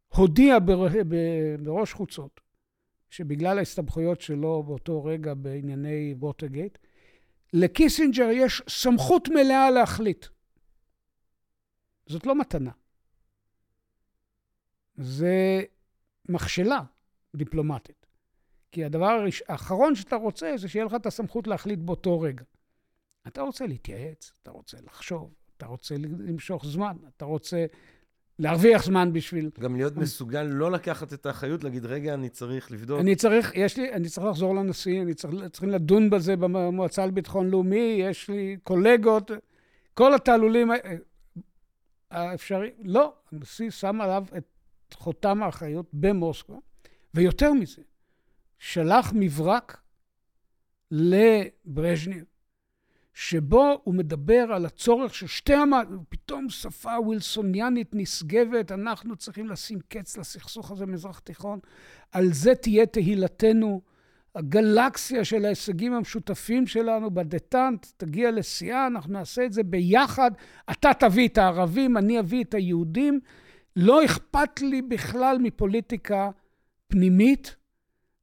[0.09, 0.87] הודיע בר,
[1.63, 2.41] בראש חוצות
[3.11, 6.79] שבגלל ההסתבכויות שלו באותו רגע בענייני ווטרגייט,
[7.53, 10.27] לקיסינג'ר יש סמכות מלאה להחליט.
[12.07, 12.71] זאת לא מתנה.
[14.97, 15.63] זה
[16.29, 16.81] מכשלה
[17.37, 18.07] דיפלומטית.
[18.73, 22.45] כי הדבר האחרון שאתה רוצה זה שיהיה לך את הסמכות להחליט באותו רגע.
[23.27, 27.67] אתה רוצה להתייעץ, אתה רוצה לחשוב, אתה רוצה למשוך זמן, אתה רוצה
[28.39, 29.51] להרוויח זמן בשביל...
[29.61, 33.01] גם להיות מסוגל לא לקחת את האחריות, להגיד, רגע, אני צריך לבדוק.
[33.01, 37.51] אני צריך, יש לי, אני צריך לחזור לנשיא, אני צריך, צריכים לדון בזה במועצה לביטחון
[37.51, 39.31] לאומי, יש לי קולגות,
[39.95, 40.71] כל התעלולים
[42.11, 42.73] האפשריים.
[42.85, 44.45] לא, הנשיא שם עליו את
[44.95, 46.57] חותם האחריות במוסקבה,
[47.15, 47.83] ויותר מזה,
[48.59, 49.81] שלח מברק
[50.91, 52.25] לברז'ניב,
[53.21, 55.73] שבו הוא מדבר על הצורך של שתי המ...
[56.09, 61.59] פתאום שפה ווילסוניאנית נשגבת, אנחנו צריכים לשים קץ לסכסוך הזה במזרח התיכון,
[62.13, 63.81] על זה תהיה תהילתנו.
[64.35, 70.31] הגלקסיה של ההישגים המשותפים שלנו בדטנט תגיע לשיאה, אנחנו נעשה את זה ביחד.
[70.71, 73.21] אתה תביא את הערבים, אני אביא את היהודים.
[73.77, 76.31] לא אכפת לי בכלל מפוליטיקה
[76.89, 77.57] פנימית.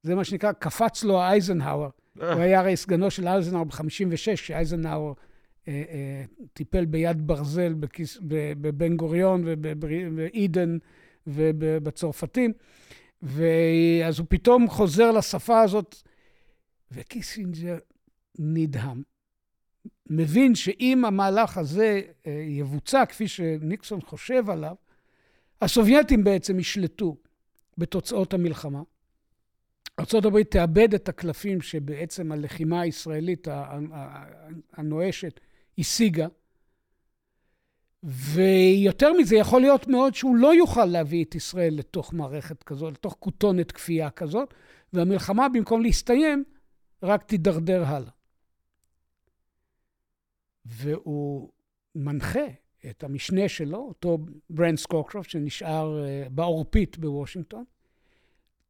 [0.04, 1.90] זה מה שנקרא, קפץ לו אייזנהאואר.
[2.18, 5.14] הוא היה הרי סגנו של אייזנהאואר ב-56, כשאייזנהאואר
[5.68, 6.24] אה, אה,
[6.54, 7.76] טיפל ביד ברזל
[8.62, 10.78] בבן גוריון ובאידן
[11.28, 12.54] ובצרפתים.
[13.22, 15.96] ואז הוא פתאום חוזר לשפה הזאת,
[16.92, 17.78] וקיסינג'ר
[18.40, 19.04] נדהם.
[20.10, 24.76] מבין שאם המהלך הזה אה, יבוצע כפי שניקסון חושב עליו,
[25.62, 27.18] הסובייטים בעצם ישלטו
[27.78, 28.82] בתוצאות המלחמה.
[30.00, 33.48] ארה"ב תאבד את הקלפים שבעצם הלחימה הישראלית
[34.74, 35.40] הנואשת
[35.78, 36.28] השיגה.
[38.04, 43.16] ויותר מזה, יכול להיות מאוד שהוא לא יוכל להביא את ישראל לתוך מערכת כזאת, לתוך
[43.20, 44.54] כותונת כפייה כזאת,
[44.94, 46.44] והמלחמה במקום להסתיים,
[47.04, 48.12] רק תידרדר הלאה.
[50.66, 51.52] והוא
[51.96, 52.48] מנחה
[52.90, 54.18] את המשנה שלו, אותו
[54.50, 57.64] ברנט סקוקרופט, שנשאר אה, בעורפית בוושינגטון,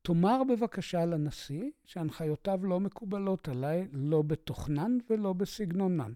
[0.05, 6.13] תאמר בבקשה לנשיא שהנחיותיו לא מקובלות עליי, לא בתוכנן ולא בסגנונן.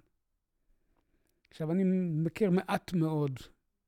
[1.49, 1.83] עכשיו, אני
[2.23, 3.39] מכיר מעט מאוד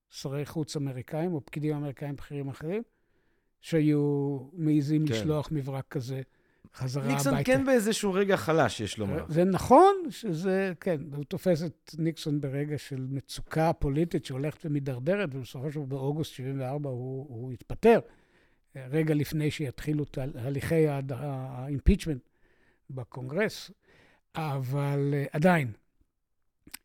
[0.09, 2.83] שרי חוץ אמריקאים, או פקידים אמריקאים בכירים אחרים,
[3.61, 5.13] שהיו מעיזים כן.
[5.13, 6.21] לשלוח מברק כזה
[6.75, 7.51] חזרה ניקסון הביתה.
[7.51, 9.25] ניקסון כן באיזשהו רגע חלש, יש לומר.
[9.29, 15.71] זה נכון שזה, כן, הוא תופס את ניקסון ברגע של מצוקה פוליטית שהולכת ומידרדרת, ובסופו
[15.71, 17.99] של דבר באוגוסט 74 הוא, הוא התפטר,
[18.75, 22.21] רגע לפני שיתחילו תהליכי ה impeachment
[22.89, 23.71] בקונגרס,
[24.35, 25.71] אבל אה, עדיין,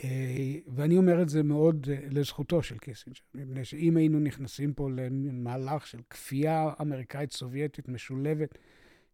[0.05, 4.90] אה, ואני אומר את זה מאוד אה, לזכותו של קיסינג'ר, מפני שאם היינו נכנסים פה
[4.90, 8.59] למהלך של כפייה אמריקאית-סובייטית משולבת,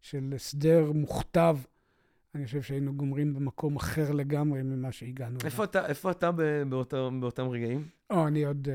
[0.01, 1.57] של הסדר מוכתב,
[2.35, 5.37] אני חושב שהיינו גומרים במקום אחר לגמרי ממה שהגענו.
[5.45, 6.31] איפה אתה, איפה אתה
[6.69, 7.87] באותם, באותם רגעים?
[8.09, 8.67] או, אני עוד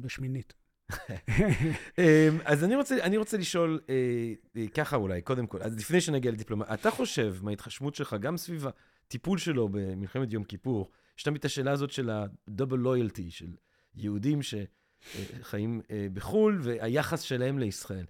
[0.00, 0.54] בשמינית.
[2.44, 6.74] אז אני רוצה, אני רוצה לשאול uh, ככה אולי, קודם כל, אז לפני שנגיע לדיפלומטיה,
[6.74, 8.66] אתה חושב, מההתחשמות שלך, גם סביב
[9.06, 13.56] הטיפול שלו במלחמת יום כיפור, יש תמיד את השאלה הזאת של ה-double loyalty, של
[13.94, 18.04] יהודים שחיים uh, בחו"ל, והיחס שלהם לישראל.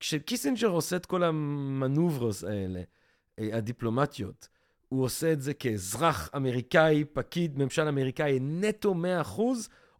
[0.00, 2.82] כשקיסינג'ר עושה את כל המנוברס האלה,
[3.38, 4.48] אה, הדיפלומטיות,
[4.88, 9.40] הוא עושה את זה כאזרח אמריקאי, פקיד ממשל אמריקאי נטו 100%,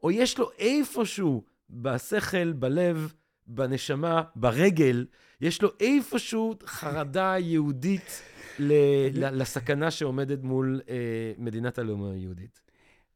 [0.02, 3.12] או יש לו איפשהו בשכל, בלב,
[3.46, 5.06] בנשמה, ברגל,
[5.40, 8.22] יש לו איפשהו חרדה יהודית
[8.58, 12.60] לסכנה שעומדת מול אה, מדינת הלאום היהודית.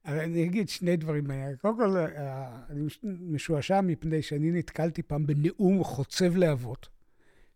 [0.04, 1.24] אני אגיד שני דברים.
[1.60, 6.88] קודם כל, אה, אני משועשע מפני שאני נתקלתי פעם בנאום חוצב להבות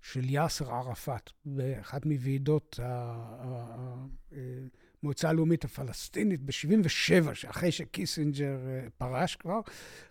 [0.03, 2.81] של יאסר ערפאת באחת מוועידות
[5.03, 9.61] המועצה הלאומית הפלסטינית ב-77', שאחרי שקיסינג'ר אה, פרש כבר,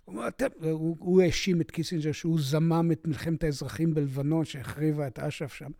[0.06, 5.72] הוא, הוא האשים את קיסינג'ר שהוא זמם את מלחמת האזרחים בלבנון שהחריבה את אש"ף שם.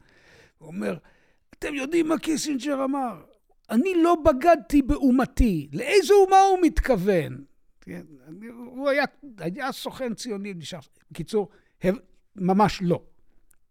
[0.58, 0.98] הוא אומר,
[1.60, 3.24] אתם יודעים מה קיסינג'ר אמר?
[3.70, 5.70] אני לא בגדתי באומתי.
[5.74, 7.44] לאיזו אומה הוא מתכוון?
[7.82, 8.06] כן,
[8.66, 9.04] הוא היה,
[9.38, 10.80] היה סוכן ציוני, נשאר.
[11.12, 11.50] בקיצור,
[12.36, 13.04] ממש לא.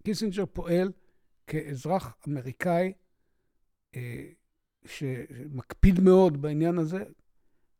[0.05, 0.93] קיסינג'ר פועל
[1.47, 2.93] כאזרח אמריקאי
[3.97, 4.25] אה,
[4.89, 7.05] שמקפיד מאוד בעניין הזה,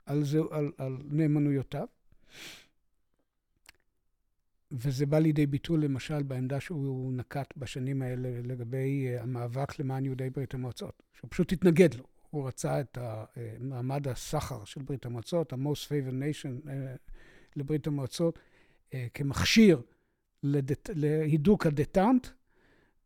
[0.07, 1.87] על, זה, על, על נאמנויותיו.
[4.73, 10.31] וזה בא לידי ביטוי למשל בעמדה שהוא נקט בשנים האלה לגבי אה, המאבק למען יהודי
[10.31, 12.05] ברית המועצות, שהוא פשוט התנגד לו.
[12.31, 12.99] הוא רצה את
[13.61, 16.69] מעמד הסחר של ברית המועצות, ה-most favored nation
[17.57, 18.39] לברית המועצות,
[19.15, 19.83] כמכשיר
[20.43, 22.27] להידוק הדטנט,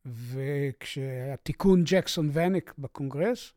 [0.06, 3.52] וכשתיקון ג'קסון-ואניק בקונגרס,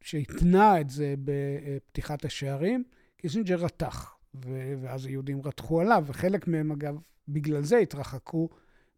[0.00, 2.84] שהתנה את זה בפתיחת השערים,
[3.16, 4.16] קיסינג'ר רתח,
[4.80, 8.48] ואז היהודים רתחו עליו, וחלק מהם, אגב, בגלל זה התרחקו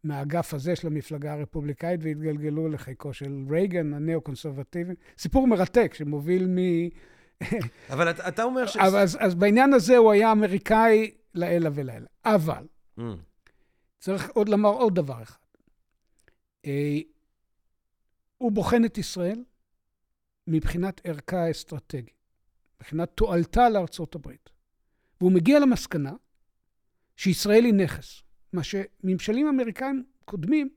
[0.05, 4.95] מהאגף הזה של המפלגה הרפובליקאית והתגלגלו לחיקו של רייגן, הנאו-קונסרבטיבי.
[5.19, 6.59] סיפור מרתק שמוביל מ...
[7.93, 8.77] אבל אתה, אתה אומר ש...
[8.77, 12.07] אז, אז בעניין הזה הוא היה אמריקאי לעילא ולעילא.
[12.25, 12.67] אבל,
[12.99, 13.03] mm.
[13.99, 15.39] צריך עוד לומר עוד דבר אחד.
[16.67, 16.99] אה,
[18.39, 19.43] הוא בוחן את ישראל
[20.47, 22.13] מבחינת ערכה האסטרטגי,
[22.77, 24.51] מבחינת תועלתה לארצות הברית.
[25.21, 26.13] והוא מגיע למסקנה
[27.17, 30.69] שישראל היא נכס, מה שממשלים אמריקאים קודמים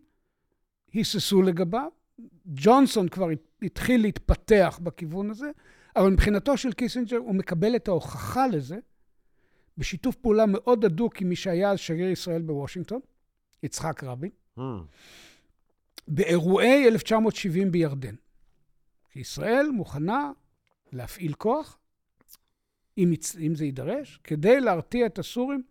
[0.93, 1.89] היססו לגביו.
[2.45, 3.27] ג'ונסון כבר
[3.61, 5.51] התחיל להתפתח בכיוון הזה,
[5.95, 8.77] אבל מבחינתו של קיסינג'ר הוא מקבל את ההוכחה לזה
[9.77, 12.99] בשיתוף פעולה מאוד הדוק עם מי שהיה אז שגריר ישראל בוושינגטון,
[13.63, 14.29] יצחק רבין,
[14.59, 14.61] mm.
[16.07, 18.15] באירועי 1970 בירדן.
[19.19, 20.31] ישראל מוכנה
[20.91, 21.79] להפעיל כוח,
[22.97, 25.63] אם, אם זה יידרש, כדי להרתיע את הסורים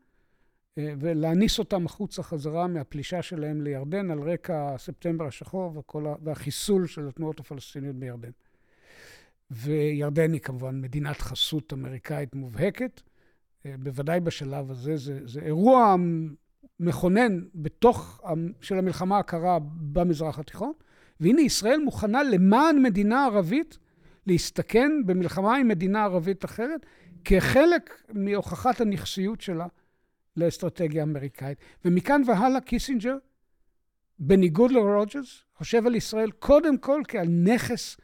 [0.79, 6.15] אה, ולהניס אותם החוצה חזרה מהפלישה שלהם לירדן על רקע ספטמבר השחור וכל ה...
[6.23, 8.31] והחיסול של התנועות הפלסטיניות בירדן.
[9.51, 13.01] וירדן היא כמובן מדינת חסות אמריקאית מובהקת.
[13.67, 15.97] אה, בוודאי בשלב הזה, זה, זה אירוע
[16.81, 18.21] מכונן בתוך,
[18.61, 19.59] של המלחמה הקרה
[19.93, 20.73] במזרח התיכון.
[21.21, 23.79] והנה ישראל מוכנה למען מדינה ערבית
[24.27, 26.87] להסתכן במלחמה עם מדינה ערבית אחרת,
[27.25, 29.67] כחלק מהוכחת הנכסיות שלה
[30.37, 31.59] לאסטרטגיה אמריקאית.
[31.85, 33.17] ומכאן והלאה קיסינג'ר,
[34.19, 37.97] בניגוד לרוג'רס, חושב על ישראל קודם כל כעל נכס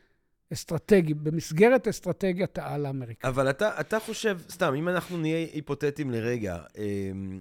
[0.52, 3.24] אסטרטגי, במסגרת אסטרטגיית העל האמריקאית.
[3.24, 7.40] אבל אתה, אתה חושב, סתם, אם אנחנו נהיה היפותטיים לרגע, אמ,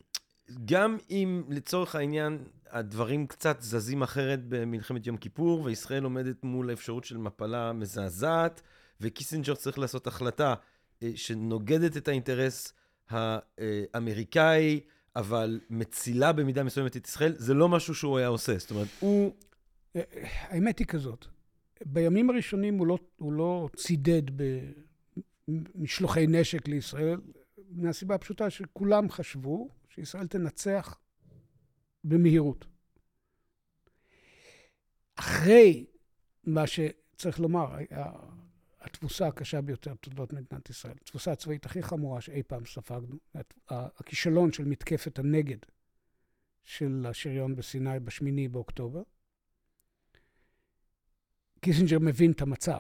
[0.65, 2.38] גם אם לצורך העניין
[2.73, 8.62] הדברים קצת זזים אחרת במלחמת יום כיפור, וישראל עומדת מול האפשרות של מפלה מזעזעת,
[9.01, 10.53] וקיסינג'ר צריך לעשות החלטה
[11.03, 12.73] אה, שנוגדת את האינטרס
[13.09, 14.79] האמריקאי,
[15.15, 18.57] אבל מצילה במידה מסוימת את ישראל, זה לא משהו שהוא היה עושה.
[18.57, 19.33] זאת אומרת, הוא...
[19.95, 21.25] אה, האמת היא כזאת,
[21.86, 24.21] בימים הראשונים הוא לא, הוא לא צידד
[25.47, 27.19] במשלוחי נשק לישראל,
[27.69, 30.99] מהסיבה הפשוטה שכולם חשבו שישראל תנצח
[32.03, 32.65] במהירות.
[35.15, 35.85] אחרי
[36.43, 37.75] מה שצריך לומר,
[38.81, 43.17] התבוסה הקשה ביותר בתולדות מדינת ישראל, התבוסה הצבאית הכי חמורה שאי פעם ספגנו,
[43.69, 45.57] הכישלון של מתקפת הנגד
[46.63, 49.01] של השריון בסיני בשמיני באוקטובר.
[51.59, 52.79] קיסינג'ר מבין את המצב,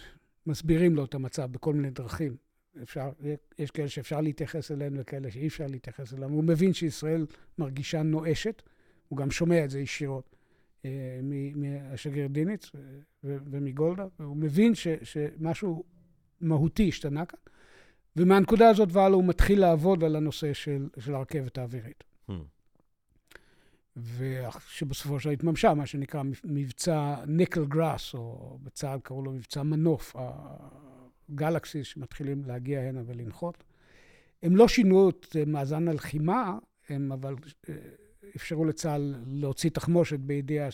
[0.46, 2.36] מסבירים לו את המצב בכל מיני דרכים.
[2.82, 3.10] אפשר,
[3.58, 6.32] יש כאלה שאפשר להתייחס אליהם וכאלה שאי אפשר להתייחס אליהם.
[6.32, 7.26] הוא מבין שישראל
[7.58, 8.62] מרגישה נואשת,
[9.08, 10.36] הוא גם שומע את זה ישירות
[10.84, 11.20] אה,
[11.54, 12.70] מהשגריר דיניץ
[13.24, 15.84] ומגולדה, והוא מבין ש, שמשהו
[16.40, 17.38] מהותי השתנה כאן,
[18.16, 22.04] ומהנקודה הזאת והלאה הוא מתחיל לעבוד על הנושא של, של הרכבת האווירית.
[22.30, 22.32] Hmm.
[23.96, 30.16] ושבסופו של דבר התממשה, מה שנקרא מבצע ניקל גראס, או בצה"ל קראו לו מבצע מנוף.
[31.30, 33.64] גלקסיס שמתחילים להגיע הנה ולנחות.
[34.42, 37.34] הם לא שינו את מאזן הלחימה, הם אבל
[37.68, 37.74] אה,
[38.36, 40.68] אפשרו לצה"ל להוציא תחמושת בידיעה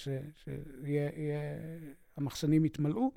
[2.17, 3.13] שהמחסנים יתמלאו,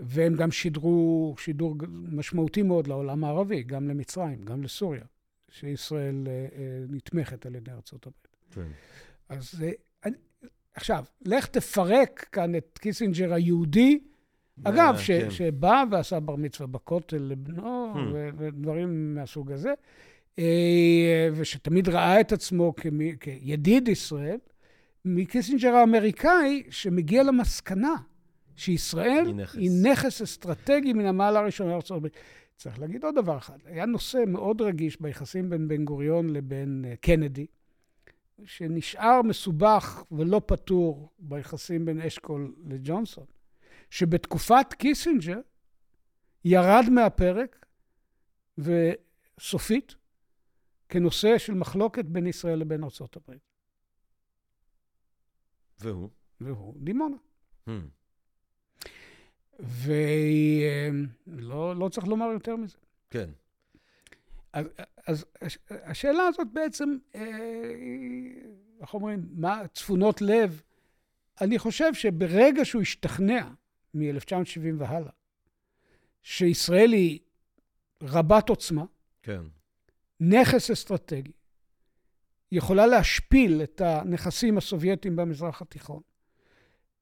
[0.00, 5.04] והם גם שידרו שידור משמעותי מאוד לעולם הערבי, גם למצרים, גם לסוריה,
[5.50, 6.46] שישראל אה, אה,
[6.88, 8.36] נתמכת על ידי ארצות הברית.
[8.50, 8.68] כן.
[9.28, 9.64] אז
[10.74, 14.00] עכשיו, לך תפרק כאן את קיסינג'ר היהודי,
[14.64, 15.30] אגב, ש, כן.
[15.30, 18.16] שבא ועשה בר מצווה בכותל לבנו, hmm.
[18.38, 19.72] ודברים מהסוג הזה,
[20.38, 24.38] אה, ושתמיד ראה את עצמו כמי, כידיד ישראל,
[25.04, 27.94] מקיסינג'ר האמריקאי, שמגיע למסקנה
[28.56, 32.12] שישראל היא נכס, היא נכס אסטרטגי מן המעלה הראשונה הברית.
[32.56, 36.96] צריך להגיד עוד דבר אחד, היה נושא מאוד רגיש ביחסים בין בן גוריון לבין אה,
[36.96, 37.46] קנדי,
[38.44, 43.24] שנשאר מסובך ולא פתור ביחסים בין אשכול לג'ונסון.
[43.90, 45.40] שבתקופת קיסינג'ר
[46.44, 47.66] ירד מהפרק
[48.58, 49.94] סופית
[50.88, 53.32] כנושא של מחלוקת בין ישראל לבין ארה"ב.
[55.80, 56.08] והוא?
[56.40, 57.16] והוא דימונה.
[57.68, 57.72] Hmm.
[59.58, 60.16] ולא
[61.76, 62.78] לא צריך לומר יותר מזה.
[63.10, 63.30] כן.
[64.52, 64.66] אז,
[65.06, 65.24] אז
[65.70, 67.20] השאלה הזאת בעצם, אה,
[68.80, 70.62] איך אומרים, מה צפונות לב?
[71.40, 73.48] אני חושב שברגע שהוא השתכנע
[73.94, 75.10] מ-1970 והלאה,
[76.22, 77.18] שישראל היא
[78.02, 78.84] רבת עוצמה,
[79.22, 79.42] כן.
[80.20, 81.32] נכס אסטרטגי,
[82.52, 86.00] יכולה להשפיל את הנכסים הסובייטיים במזרח התיכון,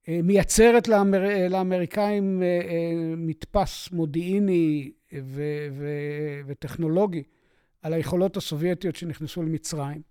[0.09, 1.49] אה, מייצרת לאמר...
[1.51, 5.43] לאמריקאים אה, אה, מדפס מודיעיני ו...
[5.73, 5.87] ו...
[6.47, 7.23] וטכנולוגי
[7.83, 10.03] על היכולות הסובייטיות שנכנסו למצרים,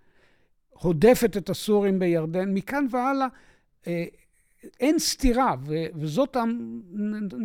[0.69, 3.27] הודפת את הסורים בירדן, מכאן והלאה
[4.79, 5.55] אין סתירה,
[5.95, 6.37] וזאת,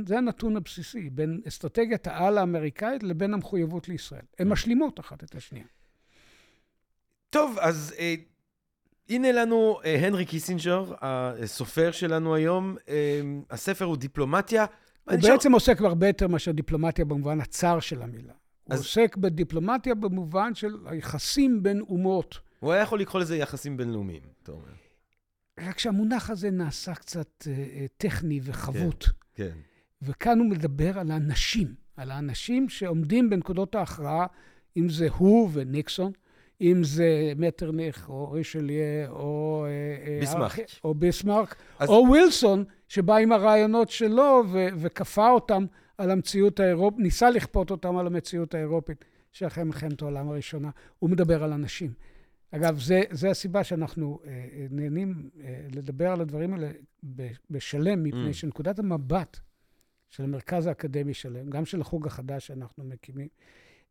[0.06, 4.22] זה הנתון הבסיסי, בין אסטרטגיית העל האמריקאית לבין המחויבות לישראל.
[4.38, 5.66] הן משלימות אחת את השנייה.
[7.30, 8.14] טוב, אז אה,
[9.08, 12.76] הנה לנו אה, הנרי קיסינג'ר, הסופר שלנו היום.
[12.88, 14.66] אה, הספר הוא דיפלומטיה.
[15.04, 15.54] הוא בעצם ש...
[15.54, 18.32] עוסק בהרבה יותר מאשר דיפלומטיה במובן הצר של המילה.
[18.68, 18.78] אז...
[18.78, 22.38] הוא עוסק בדיפלומטיה במובן של היחסים בין אומות.
[22.60, 24.72] הוא היה יכול לקרוא לזה יחסים בינלאומיים, אתה אומר.
[25.66, 29.04] רק שהמונח הזה נעשה קצת אה, אה, טכני וחבוט.
[29.04, 29.50] כן, כן.
[30.02, 34.26] וכאן הוא מדבר על האנשים, על האנשים שעומדים בנקודות ההכרעה,
[34.76, 36.12] אם זה הוא וניקסון,
[36.60, 39.66] אם זה מטרניך, או רישליה, או...
[40.06, 40.58] אה, ביסמרק.
[40.84, 41.88] או ביסמרק, אז...
[41.88, 45.66] או ווילסון, שבא עם הרעיונות שלו ו- וכפה אותם
[45.98, 50.70] על המציאות האירופית, ניסה לכפות אותם על המציאות האירופית של אחרי מלחמת העולם הראשונה.
[50.98, 51.92] הוא מדבר על אנשים.
[52.50, 56.70] אגב, זה, זה הסיבה שאנחנו אה, אה, נהנים אה, לדבר על הדברים האלה
[57.50, 58.32] בשלם, מפני mm.
[58.32, 59.40] שנקודת המבט
[60.08, 63.28] של המרכז האקדמי שלם, גם של החוג החדש שאנחנו מקימים,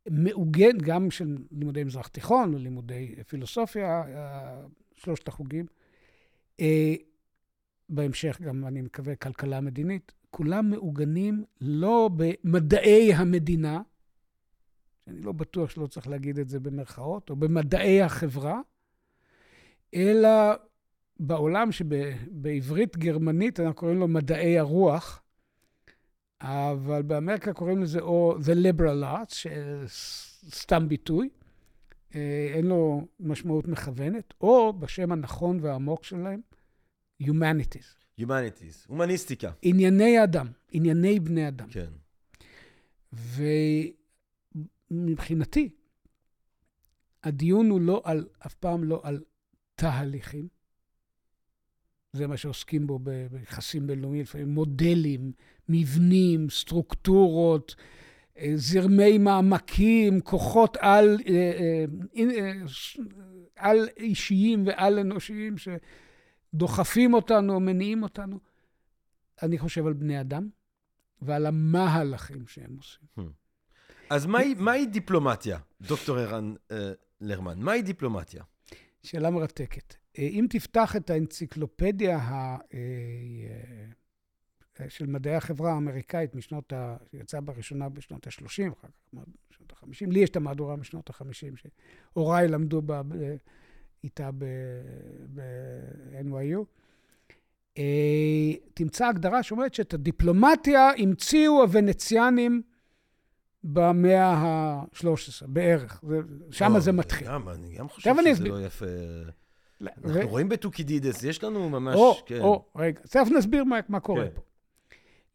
[0.09, 4.61] מעוגן גם של לימודי מזרח תיכון, לימודי פילוסופיה, אה,
[4.95, 5.65] שלושת החוגים.
[6.59, 6.95] אה,
[7.89, 10.11] בהמשך גם, אני מקווה, כלכלה מדינית.
[10.31, 13.81] כולם מעוגנים לא במדעי המדינה,
[15.09, 18.61] שאני לא בטוח שלא צריך להגיד את זה במרכאות, או במדעי החברה,
[19.95, 20.29] אלא
[21.19, 25.21] בעולם שבעברית גרמנית אנחנו קוראים לו מדעי הרוח,
[26.41, 29.49] אבל באמריקה קוראים לזה או The Liberal Arts,
[30.49, 31.29] סתם ביטוי,
[32.15, 36.41] אה, אין לו משמעות מכוונת, או בשם הנכון והעמוק שלהם,
[37.23, 38.21] Humanities.
[38.21, 39.51] Humanities, הומניסטיקה.
[39.61, 41.67] ענייני אדם, ענייני בני אדם.
[41.69, 41.89] כן.
[44.91, 45.69] מבחינתי,
[47.23, 49.19] הדיון הוא לא על, אף פעם לא על
[49.75, 50.47] תהליכים.
[52.13, 52.99] זה מה שעוסקים בו
[53.31, 55.31] ביחסים בינלאומיים, לפעמים מודלים,
[55.69, 57.75] מבנים, סטרוקטורות,
[58.37, 61.85] אה, זרמי מעמקים, כוחות על, אה,
[62.17, 62.51] אה,
[63.55, 65.55] על אישיים ועל אנושיים
[66.53, 68.39] שדוחפים אותנו, מניעים אותנו.
[69.43, 70.49] אני חושב על בני אדם
[71.21, 73.29] ועל המהלכים שהם עושים.
[74.09, 76.91] אז מהי, מהי דיפלומטיה, דוקטור ערן אה,
[77.21, 77.59] לרמן?
[77.59, 78.43] מהי דיפלומטיה?
[79.03, 79.95] שאלה מרתקת.
[80.17, 82.79] אה, אם תפתח את האנציקלופדיה ה, אה,
[84.79, 86.97] אה, של מדעי החברה האמריקאית משנות ה...
[87.11, 88.89] שיצאה בראשונה בשנות ה-30, אחר כך
[89.51, 91.69] בשנות ה-50, לי יש את המהדורה משנות ה-50,
[92.13, 93.01] שהוריי למדו בה,
[94.03, 94.29] איתה
[95.35, 96.63] ב-NYU.
[98.73, 102.61] תמצא הגדרה שאומרת שאת הדיפלומטיה המציאו הוונציאנים
[103.63, 106.03] במאה ה-13, בערך.
[106.51, 107.27] שם זה מתחיל.
[107.27, 108.85] גם, אני גם חושב שזה לא יפה.
[109.81, 112.39] אנחנו רואים בטוקידידס, יש לנו ממש, כן.
[112.39, 114.35] או, רגע, תכף נסביר מה קורה כן.
[114.35, 114.41] פה.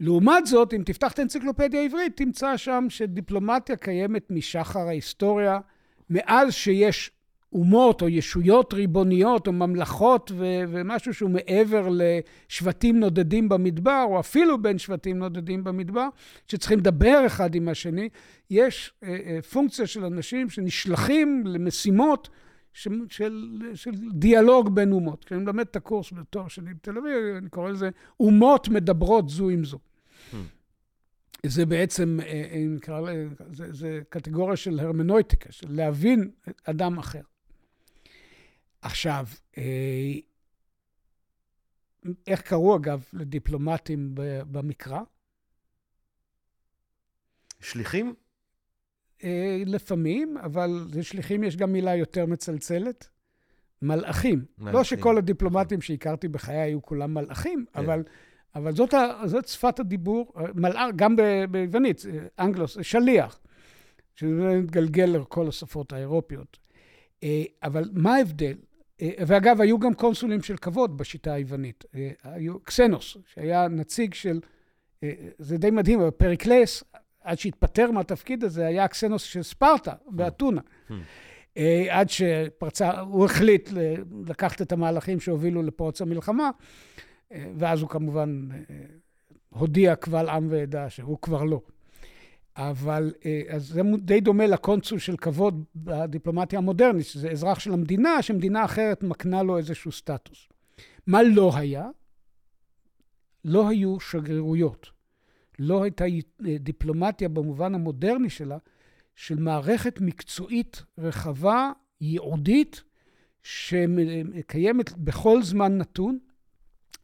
[0.00, 5.58] לעומת זאת, אם תפתח את האנציקלופדיה העברית, תמצא שם שדיפלומטיה קיימת משחר ההיסטוריה,
[6.10, 7.10] מאז שיש
[7.54, 14.62] אומות או ישויות ריבוניות או ממלכות ו- ומשהו שהוא מעבר לשבטים נודדים במדבר, או אפילו
[14.62, 16.08] בין שבטים נודדים במדבר,
[16.48, 18.08] שצריכים לדבר אחד עם השני,
[18.50, 22.28] יש אה, אה, פונקציה של אנשים שנשלחים למשימות
[22.72, 25.24] של, של, של דיאלוג בין אומות.
[25.24, 27.90] כשאני מלמד את הקורס בתואר שני בתל אביב, אני קורא לזה
[28.20, 29.78] אומות מדברות זו עם זו.
[30.32, 30.36] Hmm.
[31.46, 36.30] זה בעצם, אה, נקרא לזה, זה, זה קטגוריה של הרמנויטיקה, של להבין
[36.64, 37.20] אדם אחר.
[38.84, 39.26] עכשיו,
[39.58, 40.12] אה,
[42.26, 44.10] איך קראו אגב לדיפלומטים
[44.50, 45.00] במקרא?
[47.60, 48.14] שליחים?
[49.24, 53.08] אה, לפעמים, אבל לשליחים יש גם מילה יותר מצלצלת.
[53.82, 54.44] מלאכים.
[54.58, 54.74] מלאכים.
[54.74, 57.80] לא שכל הדיפלומטים שהכרתי בחיי היו כולם מלאכים, כן.
[57.80, 58.02] אבל,
[58.54, 61.16] אבל זאת, זאת שפת הדיבור, מלאך, גם
[61.50, 62.02] ביוונית,
[62.38, 63.40] אנגלוס, שליח,
[64.14, 66.58] שזה מתגלגל לכל השפות האירופיות.
[67.22, 68.54] אה, אבל מה ההבדל?
[69.02, 71.84] אה, ואגב, היו גם קונסולים של כבוד בשיטה היוונית.
[71.94, 74.40] אה, היו פרוקסנוס, שהיה נציג של,
[75.02, 76.84] אה, זה די מדהים, אבל פריקלס,
[77.20, 80.60] עד שהתפטר מהתפקיד הזה, היה פרוקסנוס של ספרטה, באתונה.
[81.90, 83.70] עד שפרצה, הוא החליט
[84.26, 86.50] לקחת את המהלכים שהובילו לפרוץ המלחמה,
[87.30, 88.48] ואז הוא כמובן
[89.48, 91.60] הודיע קבל עם ועדה שהוא כבר לא.
[92.56, 98.22] אבל אה, אז זה די דומה לקונסול של כבוד בדיפלומטיה המודרנית, שזה אזרח של המדינה,
[98.22, 100.48] שמדינה אחרת מקנה לו איזשהו סטטוס.
[101.06, 101.88] מה לא היה?
[103.44, 104.90] לא היו שגרירויות.
[105.58, 106.04] לא הייתה
[106.60, 108.58] דיפלומטיה במובן המודרני שלה,
[109.16, 112.82] של מערכת מקצועית רחבה, ייעודית,
[113.42, 116.18] שקיימת בכל זמן נתון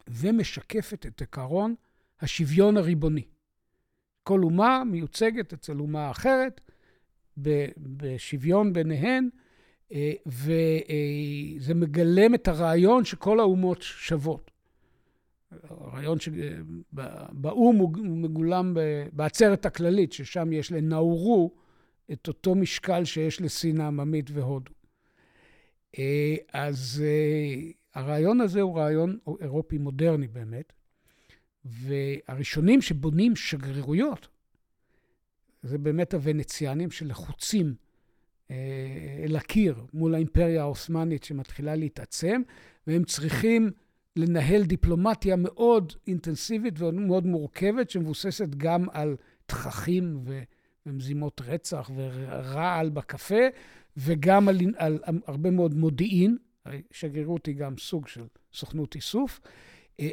[0.09, 1.75] ומשקפת את עקרון
[2.21, 3.25] השוויון הריבוני.
[4.23, 6.61] כל אומה מיוצגת אצל אומה אחרת,
[7.77, 9.29] בשוויון ביניהן,
[9.93, 14.51] אה, וזה מגלם את הרעיון שכל האומות שוות.
[15.69, 18.77] הרעיון שבאו"ם הוא מגולם
[19.13, 21.51] בעצרת הכללית, ששם יש לנאורו
[22.13, 24.73] את אותו משקל שיש לסין העממית והודו.
[25.99, 30.73] אה, אז אה, הרעיון הזה הוא רעיון אירופי מודרני באמת,
[31.65, 34.29] והראשונים שבונים שגרירויות,
[35.63, 37.75] זה באמת הוונציאנים שלחוצים
[38.51, 38.57] אה,
[39.25, 42.43] אל הקיר מול האימפריה העות'מאנית שמתחילה להתעצם,
[42.87, 43.71] והם צריכים
[44.17, 50.25] לנהל דיפלומטיה מאוד אינטנסיבית ומאוד מורכבת, שמבוססת גם על תככים
[50.87, 53.45] ומזימות רצח ורעל בקפה,
[53.97, 56.37] וגם על, על, על הרבה מאוד מודיעין.
[56.91, 59.41] שגרירות היא גם סוג של סוכנות איסוף,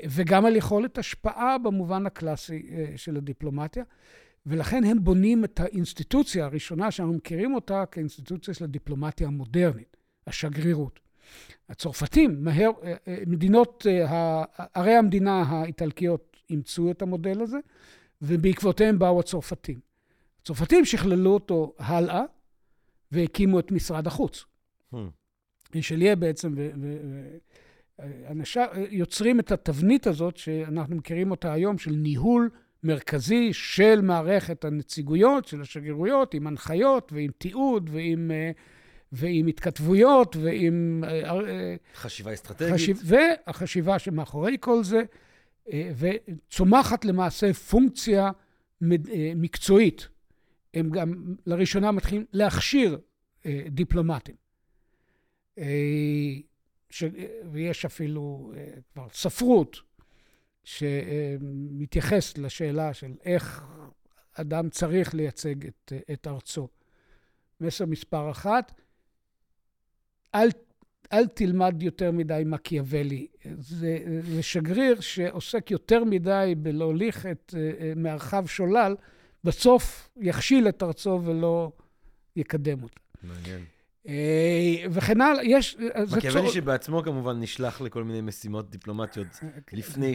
[0.09, 3.83] וגם על יכולת השפעה במובן הקלאסי אה, של הדיפלומטיה.
[4.45, 10.99] ולכן הם בונים את האינסטיטוציה הראשונה שאנחנו מכירים אותה כאינסטיטוציה של הדיפלומטיה המודרנית, השגרירות.
[11.69, 13.85] הצרפתים, מהר, אה, מדינות,
[14.73, 17.57] ערי המדינה האיטלקיות אימצו את המודל הזה,
[18.21, 19.79] ובעקבותיהם באו הצרפתים.
[20.41, 22.23] הצרפתים שכללו אותו הלאה
[23.11, 24.45] והקימו את משרד החוץ.
[24.93, 24.97] Hmm.
[25.81, 26.55] שלי בעצם,
[27.99, 32.49] ואנשיו יוצרים את התבנית הזאת שאנחנו מכירים אותה היום של ניהול
[32.83, 38.31] מרכזי של מערכת הנציגויות, של השגרירויות, עם הנחיות ועם תיעוד ועם,
[39.11, 41.03] ועם התכתבויות ועם...
[41.95, 42.73] חשיבה אסטרטגית.
[42.73, 45.01] חשיב, והחשיבה שמאחורי כל זה,
[45.75, 48.31] וצומחת למעשה פונקציה
[49.35, 50.07] מקצועית.
[50.73, 52.99] הם גם לראשונה מתחילים להכשיר
[53.67, 54.35] דיפלומטים.
[56.87, 57.03] אה, ש...
[57.51, 59.77] ויש אפילו אה, כבר ספרות
[60.63, 63.63] שמתייחסת לשאלה של איך
[64.33, 66.67] אדם צריך לייצג את, את ארצו.
[67.61, 68.81] מסר מספר אחת,
[70.35, 70.47] אל,
[71.13, 73.27] אל תלמד יותר מדי מקיאוולי.
[73.57, 78.95] זה, זה שגריר שעוסק יותר מדי בלהוליך את אה, מערכיו שולל,
[79.43, 81.71] בסוף יכשיל את ארצו ולא
[82.35, 83.01] יקדם אותה.
[83.23, 83.65] מעניין.
[84.07, 85.77] אה, וכן הלאה, יש...
[85.95, 89.77] אה, מקיאוולי שבעצמו כמובן נשלח לכל מיני משימות דיפלומטיות אה, כן.
[89.77, 90.13] לפני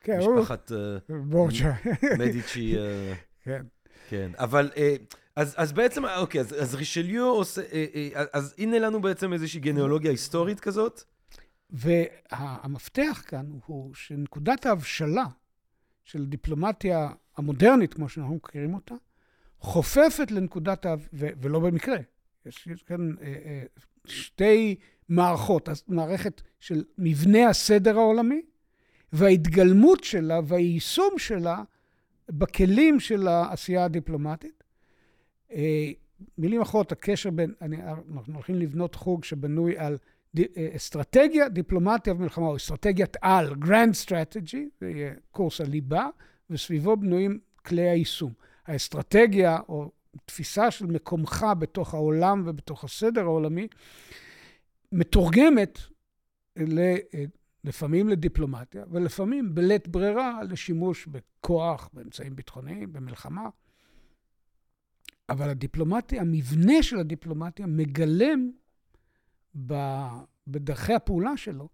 [0.00, 0.72] כן, שמשפחת
[1.08, 1.72] בורג'ה.
[2.18, 2.76] מדיצ'י...
[3.42, 3.62] כן.
[4.08, 4.70] כן, אבל...
[5.36, 7.62] אז, אז בעצם, אוקיי, אז, אז רישליו עושה,
[8.32, 11.02] אז הנה לנו בעצם איזושהי גניאולוגיה היסטורית כזאת.
[11.70, 15.24] והמפתח כאן הוא שנקודת ההבשלה
[16.04, 18.94] של דיפלומטיה המודרנית, כמו שאנחנו מכירים אותה,
[19.58, 20.94] חופפת לנקודת, ה...
[21.12, 21.96] ולא במקרה,
[22.46, 23.62] יש, יש כאן אה, אה,
[24.06, 24.76] שתי
[25.08, 28.42] מערכות, מערכת של מבנה הסדר העולמי,
[29.12, 31.62] וההתגלמות שלה והיישום שלה
[32.28, 34.64] בכלים של העשייה הדיפלומטית.
[35.52, 35.90] אה,
[36.38, 37.76] מילים אחרות, הקשר בין, אני,
[38.14, 39.98] אנחנו הולכים לבנות חוג שבנוי על
[40.36, 46.08] ד, אה, אסטרטגיה, דיפלומטיה ומלחמה, או אסטרטגיית על, Grand Strategy, זה יהיה קורס הליבה,
[46.50, 48.32] וסביבו בנויים כלי היישום.
[48.66, 49.90] האסטרטגיה, או
[50.24, 53.68] תפיסה של מקומך בתוך העולם ובתוך הסדר העולמי,
[54.92, 55.78] מתורגמת
[57.64, 63.48] לפעמים לדיפלומטיה, ולפעמים בלית ברירה לשימוש בכוח, באמצעים ביטחוניים, במלחמה.
[65.28, 68.50] אבל הדיפלומטיה, המבנה של הדיפלומטיה מגלם
[70.46, 71.68] בדרכי הפעולה שלו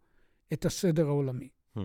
[0.53, 1.49] את הסדר העולמי.
[1.77, 1.81] Hmm.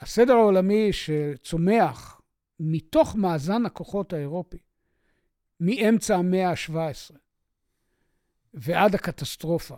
[0.00, 2.20] הסדר העולמי שצומח
[2.60, 4.58] מתוך מאזן הכוחות האירופי,
[5.60, 7.16] מאמצע המאה ה-17
[8.54, 9.76] ועד הקטסטרופה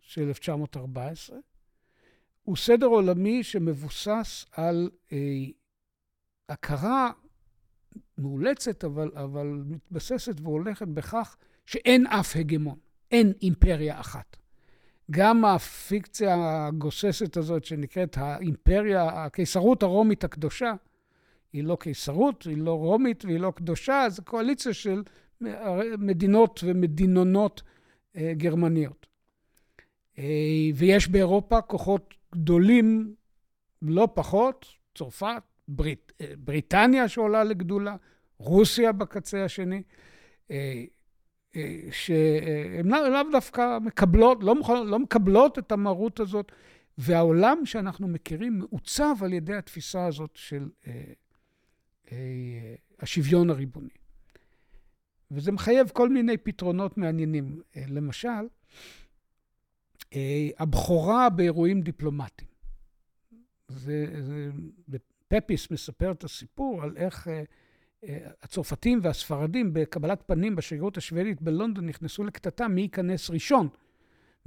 [0.00, 1.38] של 1914,
[2.42, 5.18] הוא סדר עולמי שמבוסס על אה,
[6.48, 7.10] הכרה
[8.18, 12.78] מאולצת, אבל, אבל מתבססת והולכת בכך שאין אף הגמון,
[13.10, 14.36] אין אימפריה אחת.
[15.10, 20.72] גם הפיקציה הגוססת הזאת שנקראת האימפריה, הקיסרות הרומית הקדושה,
[21.52, 25.02] היא לא קיסרות, היא לא רומית והיא לא קדושה, זו קואליציה של
[25.98, 27.62] מדינות ומדינונות
[28.16, 29.06] אה, גרמניות.
[30.18, 30.24] אה,
[30.74, 33.14] ויש באירופה כוחות גדולים
[33.82, 37.96] לא פחות, צרפת, ברית, בריטניה שעולה לגדולה,
[38.38, 39.82] רוסיה בקצה השני,
[41.90, 44.54] שהן לאו לא דווקא מקבלות, לא,
[44.86, 46.52] לא מקבלות את המרות הזאת,
[46.98, 50.68] והעולם שאנחנו מכירים מעוצב על ידי התפיסה הזאת של
[52.98, 53.88] השוויון הריבוני.
[55.30, 57.62] וזה מחייב כל מיני פתרונות מעניינים.
[57.76, 58.28] למשל,
[60.58, 62.50] הבכורה באירועים דיפלומטיים.
[63.68, 64.50] זה, זה,
[65.28, 67.42] פפיס מספר את הסיפור על איך אה,
[68.04, 73.68] אה, הצרפתים והספרדים בקבלת פנים בשגרירות השוודית בלונדון נכנסו לקטטה מי ייכנס ראשון.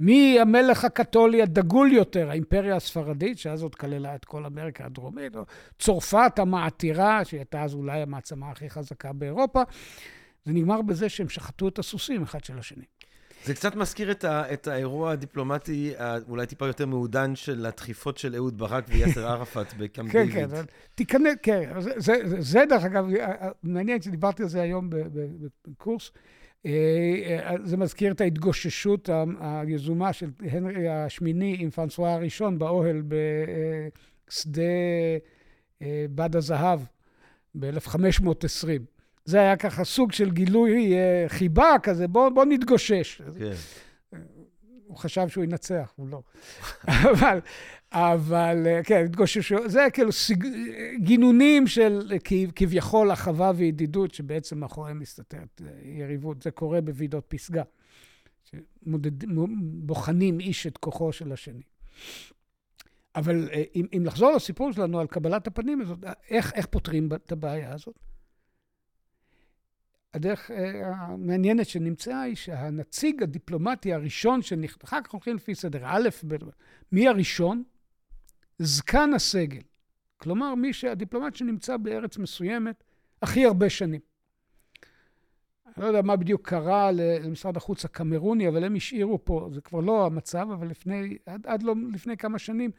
[0.02, 5.44] מי המלך הקתולי הדגול יותר, האימפריה הספרדית, שאז עוד כללה את כל אמריקה הדרומית, או
[5.78, 9.62] צרפת המעתירה, שהייתה אז אולי המעצמה הכי חזקה באירופה.
[10.44, 12.84] זה נגמר בזה שהם שחטו את הסוסים אחד של השני.
[13.44, 15.94] זה קצת מזכיר את, ה, את האירוע הדיפלומטי,
[16.28, 20.46] אולי טיפה יותר מעודן, של הדחיפות של אהוד ברק ויאסר ערפאת בקמפ כן, כן,
[20.94, 23.06] תיכנס, כן, זה, זה, זה דרך אגב,
[23.62, 24.90] מעניין שדיברתי על זה היום
[25.68, 26.10] בקורס.
[26.66, 29.08] אה, אה, זה מזכיר את ההתגוששות
[29.40, 34.62] היזומה של הנרי השמיני עם פרנסואה הראשון באוהל בשדה
[35.82, 36.80] אה, בד הזהב
[37.54, 38.68] ב-1520.
[39.24, 40.94] זה היה ככה סוג של גילוי
[41.28, 43.22] חיבה כזה, בוא, בוא נתגושש.
[43.38, 43.52] כן.
[44.86, 46.22] הוא חשב שהוא ינצח, הוא לא.
[47.12, 47.38] אבל,
[47.92, 50.46] אבל אה, כן, התגוששו, זה כאילו סיג...
[50.96, 52.12] גינונים של
[52.56, 56.42] כביכול אחווה וידידות, שבעצם מאחוריהם מסתתרת אה, יריבות.
[56.42, 57.62] זה קורה בוועידות פסגה,
[58.44, 61.62] שבוחנים איש את כוחו של השני.
[63.16, 65.98] אבל אם, אם לחזור לסיפור שלנו על קבלת הפנים הזאת,
[66.30, 67.98] איך, איך פותרים את הבעיה הזאת?
[70.14, 76.08] הדרך אה, המעניינת שנמצאה היא שהנציג הדיפלומטי הראשון שנכנס, אחר כך הולכים לפי סדר א',
[76.92, 77.62] מי הראשון?
[78.64, 79.60] זקן הסגל.
[80.16, 82.84] כלומר, מי שהדיפלומט שנמצא בארץ מסוימת
[83.22, 84.00] הכי הרבה שנים.
[85.66, 89.80] אני לא יודע מה בדיוק קרה למשרד החוץ הקמרוני, אבל הם השאירו פה, זה כבר
[89.80, 92.70] לא המצב, אבל לפני, עד, עד לא לפני כמה שנים,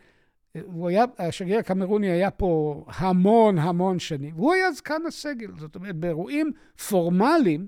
[0.87, 5.51] היה, השגריר הקמרוני היה פה המון המון שנים, והוא היה זקן הסגל.
[5.57, 6.51] זאת אומרת, באירועים
[6.89, 7.67] פורמליים,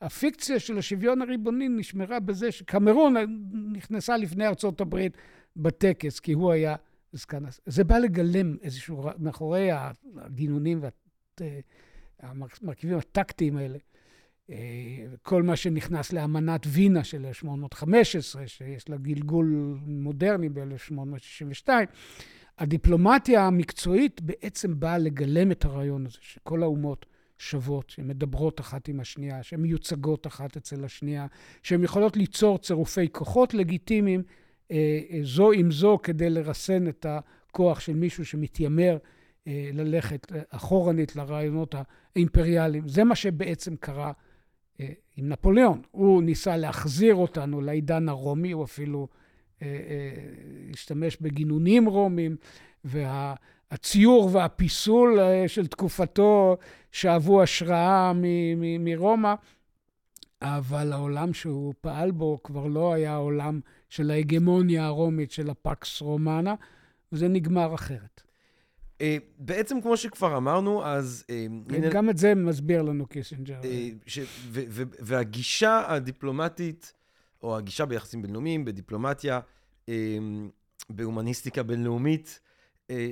[0.00, 3.14] הפיקציה של השוויון הריבוני נשמרה בזה שקמרון
[3.72, 5.16] נכנסה לפני ארצות הברית
[5.56, 6.76] בטקס, כי הוא היה
[7.12, 7.44] זקן.
[7.66, 9.68] זה בא לגלם איזשהו, מאחורי
[10.16, 10.80] הגינונים
[12.22, 13.78] והמרכיבים הטקטיים האלה,
[14.50, 14.56] אה,
[15.22, 21.68] כל מה שנכנס לאמנת וינה של 1815, שיש לה גלגול מודרני ב-1862,
[22.58, 27.06] הדיפלומטיה המקצועית בעצם באה לגלם את הרעיון הזה, שכל האומות
[27.38, 31.26] שוות, שהן מדברות אחת עם השנייה, שהן מיוצגות אחת אצל השנייה,
[31.62, 34.42] שהן יכולות ליצור צירופי כוחות לגיטימיים אה, אה,
[35.22, 38.98] זו עם זו כדי לרסן את הכוח של מישהו שמתיימר
[39.46, 41.74] ללכת אחורנית לרעיונות
[42.14, 42.88] האימפריאליים.
[42.88, 44.12] זה מה שבעצם קרה
[45.16, 45.82] עם נפוליאון.
[45.90, 49.08] הוא ניסה להחזיר אותנו לעידן הרומי, הוא אפילו
[49.62, 50.10] אה, אה,
[50.72, 52.36] השתמש בגינונים רומים,
[52.84, 56.56] והציור והפיסול אה, של תקופתו
[56.92, 58.12] שאבו השראה
[58.80, 59.34] מרומא,
[60.42, 66.00] אבל העולם שהוא פעל בו כבר לא היה העולם של ההגמוניה הרומית, של ה Pax
[66.00, 66.54] Romana,
[67.12, 68.22] וזה נגמר אחרת.
[69.00, 71.24] אה, בעצם, כמו שכבר אמרנו, אז...
[71.30, 71.46] אה,
[71.90, 73.60] גם את זה מסביר לנו קיסינג'ר.
[73.64, 73.88] אה,
[75.00, 76.92] והגישה הדיפלומטית,
[77.42, 79.40] או הגישה ביחסים בינלאומיים, בדיפלומטיה,
[80.90, 82.40] בהומניסטיקה בינלאומית,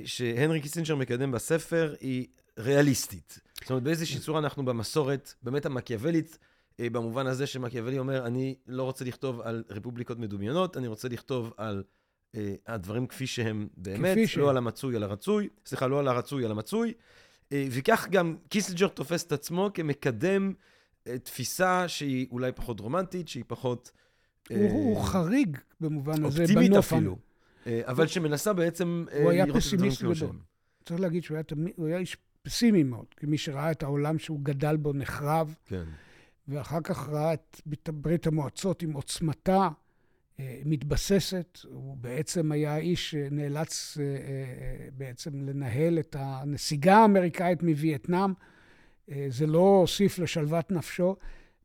[0.05, 2.27] שהנרי קיסינג'ר מקדם בספר, היא
[2.59, 3.39] ריאליסטית.
[3.61, 6.37] זאת אומרת, באיזושהי צורה אנחנו במסורת באמת המקיאוולית,
[6.81, 11.83] במובן הזה שמקיאוולי אומר, אני לא רוצה לכתוב על רפובליקות מדומיינות, אני רוצה לכתוב על
[12.35, 14.37] אה, הדברים כפי שהם באמת, כפי ש...
[14.37, 16.93] לא על המצוי, על הרצוי, סליחה, לא על הרצוי, על המצוי.
[17.51, 20.53] אה, וכך גם קיסינג'ר תופס את עצמו כמקדם
[21.07, 23.91] אה, תפיסה שהיא אולי פחות רומנטית, שהיא פחות...
[24.49, 26.39] הוא, אה, הוא חריג במובן הזה, בנוף.
[26.39, 27.17] אופטימית אפילו.
[27.67, 28.07] אה, אבל הוא...
[28.07, 30.39] שמנסה בעצם הוא היה פסימיסט גדול.
[30.85, 31.43] צריך להגיד שהוא היה,
[31.75, 35.83] הוא היה איש פסימי מאוד, כמי שראה את העולם שהוא גדל בו נחרב, כן.
[36.47, 39.69] ואחר כך ראה את ברית המועצות עם עוצמתה.
[40.39, 41.59] אה, מתבססת.
[41.71, 48.33] הוא בעצם היה האיש שנאלץ אה, אה, בעצם לנהל את הנסיגה האמריקאית מווייטנאם.
[49.29, 51.15] זה לא הוסיף לשלוות נפשו.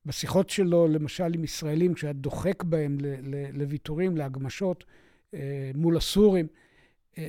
[0.07, 2.99] בשיחות שלו, למשל עם ישראלים, כשהיה דוחק בהם
[3.53, 4.85] לוויתורים, להגמשות
[5.75, 6.47] מול הסורים,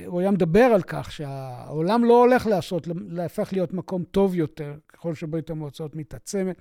[0.06, 5.14] הוא היה מדבר על כך שהעולם לא הולך לעשות, להפך להיות מקום טוב יותר, ככל
[5.14, 6.56] שברית המועצות מתעצמת.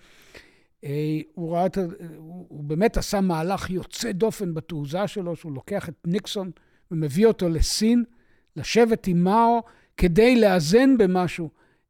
[0.83, 1.77] אה, הוא ראה את,
[2.17, 6.51] הוא באמת עשה מהלך יוצא דופן בתעוזה שלו, שהוא לוקח את ניקסון
[6.91, 8.03] ומביא אותו לסין,
[8.55, 9.61] לשבת עם מאו,
[9.97, 11.49] כדי לאזן במשהו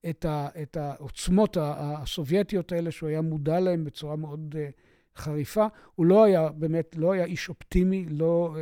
[0.09, 5.67] את, ה, את העוצמות הסובייטיות האלה שהוא היה מודע להן בצורה מאוד uh, חריפה.
[5.95, 8.55] הוא לא היה, באמת, לא היה איש אופטימי, לא...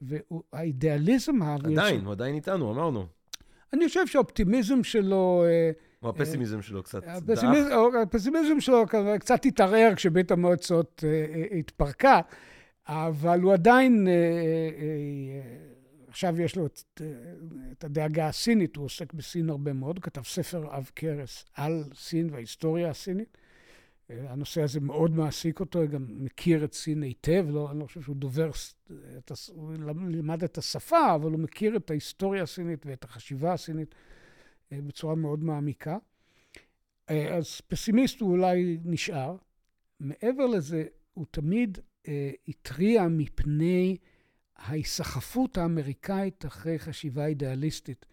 [0.00, 1.42] והאידיאליזם...
[1.42, 3.06] עדיין, הוא עדיין איתנו, אמרנו.
[3.72, 5.44] אני חושב שהאופטימיזם שלו...
[6.06, 7.44] או הפסימיזם שלו קצת דעך.
[8.02, 8.84] הפסימיזם שלו
[9.20, 11.04] קצת התערער כשבית המועצות
[11.58, 12.20] התפרקה,
[12.88, 14.08] אבל הוא עדיין...
[16.08, 17.02] עכשיו יש לו את,
[17.72, 22.90] את הדאגה הסינית, הוא עוסק בסין הרבה מאוד, כתב ספר עב כרס על סין וההיסטוריה
[22.90, 23.38] הסינית.
[24.08, 28.02] הנושא הזה מאוד מעסיק אותו, הוא גם מכיר את סין היטב, לא, אני לא חושב
[28.02, 28.50] שהוא דובר,
[29.18, 29.72] את, הוא
[30.08, 33.94] לימד את השפה, אבל הוא מכיר את ההיסטוריה הסינית ואת החשיבה הסינית
[34.72, 35.98] בצורה מאוד מעמיקה.
[37.06, 39.36] אז פסימיסט הוא אולי נשאר.
[40.00, 41.78] מעבר לזה, הוא תמיד
[42.48, 43.96] התריע מפני
[44.56, 48.06] ההיסחפות האמריקאית אחרי חשיבה אידיאליסטית.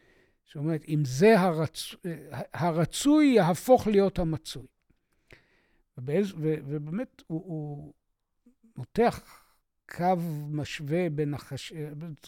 [0.46, 1.96] זאת אומרת, אם זה הרצ...
[2.54, 4.68] הרצוי יהפוך להיות המצוי.
[5.98, 6.34] ובאיז...
[6.38, 7.94] ובאמת, הוא, הוא
[8.76, 9.43] מותח
[9.94, 10.18] קו
[10.52, 11.74] משווה בין החש...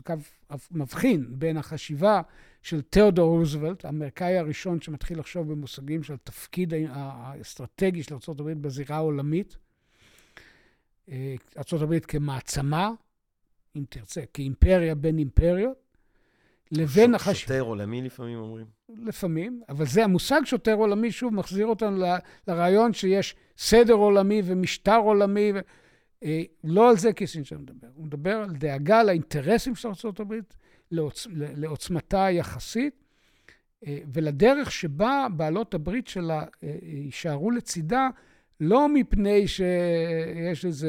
[0.05, 0.13] קו
[0.71, 2.21] מבחין בין החשיבה
[2.61, 9.57] של תיאודור רוזוולט, האמריקאי הראשון שמתחיל לחשוב במושגים של תפקיד האסטרטגי של ארה"ב בזירה העולמית,
[11.09, 11.35] אה,
[11.73, 12.91] ארה"ב כמעצמה,
[13.75, 15.77] אם תרצה, כאימפריה בין אימפריות,
[16.71, 17.35] לבין החשיבה...
[17.39, 18.65] שוטר עולמי לפעמים אומרים.
[18.89, 22.15] לפעמים, אבל זה המושג שוטר עולמי, שוב, מחזיר אותנו ל,
[22.47, 25.51] לרעיון שיש סדר עולמי ומשטר עולמי.
[25.55, 25.59] ו...
[26.25, 27.87] אה, לא על זה קיסינג'ר מדבר.
[27.95, 30.33] הוא מדבר על דאגה לאינטרסים של ארה"ב,
[30.91, 31.27] לעוצ...
[31.31, 33.03] לעוצמתה היחסית,
[33.87, 38.09] אה, ולדרך שבה בעלות הברית שלה אה, יישארו לצידה,
[38.59, 40.87] לא מפני שיש איזו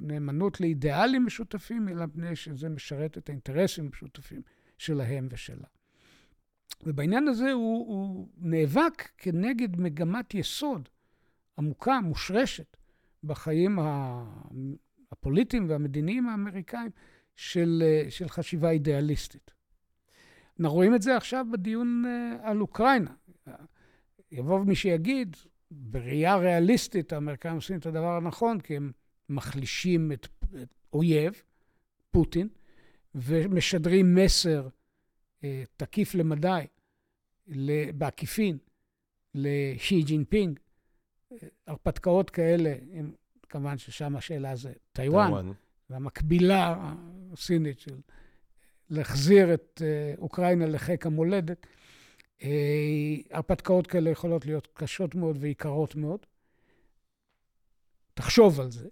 [0.00, 4.42] נאמנות לאידיאלים משותפים, אלא מפני שזה משרת את האינטרסים המשותפים
[4.78, 5.66] שלהם ושלה.
[6.82, 10.88] ובעניין הזה הוא, הוא נאבק כנגד מגמת יסוד
[11.58, 12.76] עמוקה, מושרשת,
[13.24, 13.78] בחיים
[15.12, 16.90] הפוליטיים והמדיניים האמריקאים
[17.36, 19.50] של, של חשיבה אידיאליסטית.
[20.60, 23.10] אנחנו רואים את זה עכשיו בדיון אה, על אוקראינה.
[24.32, 25.36] יבוא מי שיגיד,
[25.70, 28.92] בראייה ריאליסטית, האמריקאים עושים את הדבר הנכון, כי הם
[29.28, 30.26] מחלישים את,
[30.62, 31.42] את אויב,
[32.10, 32.48] פוטין,
[33.14, 34.68] ומשדרים מסר
[35.44, 36.66] אה, תקיף למדי,
[37.94, 38.58] בעקיפין,
[39.34, 40.58] לשי ג'ינפינג.
[41.66, 43.12] הרפתקאות כאלה, הם,
[43.48, 45.52] כמובן ששם השאלה זה טיוואן,
[45.90, 46.92] והמקבילה
[47.32, 48.00] הסינית של
[48.90, 51.66] להחזיר את אה, אוקראינה לחיק המולדת.
[52.42, 52.48] אה,
[53.30, 56.26] הרפתקאות כאלה יכולות להיות קשות מאוד ויקרות מאוד.
[58.14, 58.88] תחשוב על זה.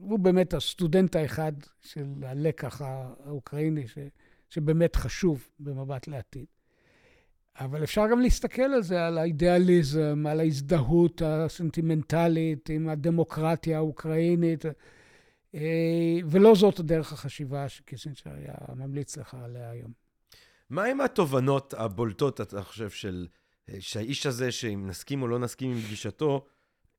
[0.00, 3.98] הוא באמת הסטודנט האחד של הלקח האוקראיני, ש,
[4.50, 6.46] שבאמת חשוב במבט לעתיד.
[7.58, 14.64] אבל אפשר גם להסתכל על זה, על האידיאליזם, על ההזדהות הסנטימנטלית עם הדמוקרטיה האוקראינית,
[15.54, 19.92] אה, ולא זאת הדרך החשיבה שקיסינג'ר היה ממליץ לך עליה היום.
[20.70, 23.26] מהם התובנות הבולטות, אתה חושב, של,
[23.68, 26.46] אה, שהאיש הזה, שאם נסכים או לא נסכים עם גישתו,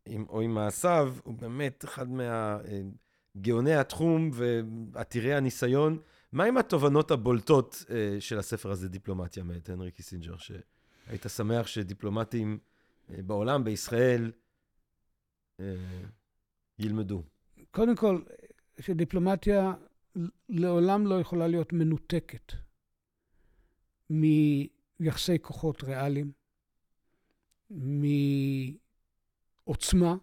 [0.05, 4.32] עם, או עם מעשיו, הוא באמת אחד מגאוני התחום
[4.93, 5.99] ועתירי הניסיון.
[6.38, 13.11] מהם התובנות הבולטות אה, של הספר הזה, דיפלומטיה, מאת הנרי קיסינג'ר, שהיית שמח שדיפלומטים אה,
[13.21, 14.31] בעולם, בישראל,
[15.57, 15.61] אה,
[16.79, 17.23] ילמדו?
[17.71, 18.21] קודם כל,
[18.79, 19.73] שדיפלומטיה
[20.49, 22.53] לעולם לא יכולה להיות מנותקת
[24.09, 26.31] מיחסי כוחות ריאליים,
[29.65, 30.15] מעוצמה,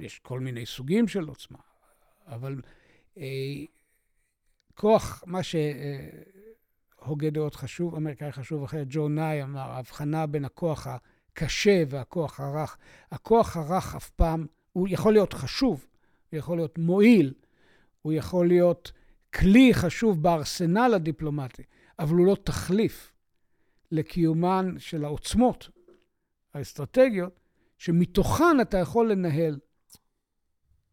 [0.00, 1.58] יש כל מיני סוגים של עוצמה,
[2.26, 2.60] אבל
[4.80, 5.40] אה, כוח, מה
[7.02, 12.76] שהוגה דעות חשוב, אמריקאי חשוב אחר, ג'ו נאי אמר, ההבחנה בין הכוח הקשה והכוח הרך.
[13.10, 15.86] הכוח הרך אף פעם, הוא יכול להיות חשוב,
[16.30, 17.34] הוא יכול להיות מועיל,
[18.02, 18.92] הוא יכול להיות
[19.34, 21.62] כלי חשוב בארסנל הדיפלומטי,
[21.98, 23.12] אבל הוא לא תחליף
[23.92, 25.68] לקיומן של העוצמות
[26.54, 27.40] האסטרטגיות,
[27.78, 29.58] שמתוכן אתה יכול לנהל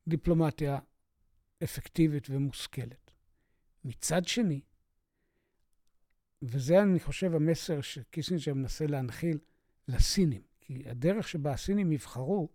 [0.07, 0.79] דיפלומטיה
[1.63, 3.06] אפקטיבית ומושכלת.
[3.87, 4.61] מצד שני,
[6.41, 9.37] וזה, אני חושב, המסר שקיסינג'ר מנסה להנחיל
[9.87, 12.49] לסינים, כי הדרך שבה הסינים יבחרו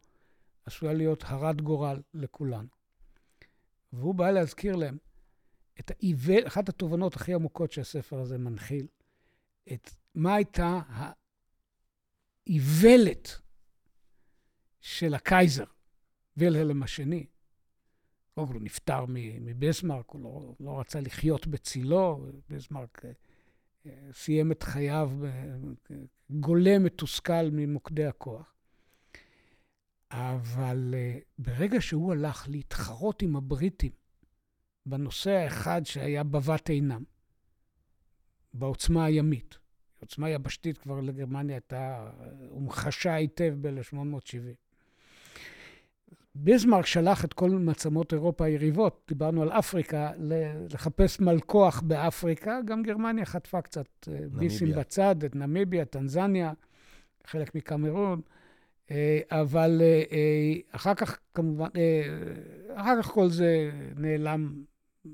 [0.65, 2.69] עשויה להיות הרת גורל לכולנו.
[3.93, 4.99] והוא בא להזכיר להם
[5.81, 8.87] את האיוול, אחת התובנות הכי עמוקות שהספר הזה מנחיל,
[9.73, 10.81] את מה הייתה
[12.47, 13.41] האיוולת
[14.81, 15.65] של הקייזר,
[16.37, 17.27] וילהלם השני.
[18.35, 19.05] קודם כל הוא נפטר
[19.41, 23.03] מבסמרק, הוא לא, לא רצה לחיות בצילו, בסמרק
[23.87, 25.11] אה, סיים את חייו
[26.31, 28.55] גולם מתוסכל ממוקדי הכוח.
[30.11, 30.95] אבל
[31.39, 33.93] ברגע שהוא הלך להתחרות עם הבריטים
[34.87, 37.05] בנושא האחד שהיה בבת עינם,
[38.55, 39.59] בעוצמה הימית,
[40.01, 42.11] עוצמה יבשתית כבר לגרמניה הייתה
[42.49, 44.62] הומחשה היטב ב-1870.
[46.35, 50.11] ביסמרק שלח את כל מעצמות אירופה היריבות, דיברנו על אפריקה,
[50.73, 52.59] לחפש מלכוח באפריקה.
[52.65, 54.19] גם גרמניה חטפה קצת אה.
[54.29, 56.53] ביסים בצד, את נמיביה, טנזניה,
[57.27, 58.21] חלק מקמרון.
[58.91, 61.69] אה, אבל אה, אחר כך, כמובן,
[62.75, 64.63] אחר כך כל זה נעלם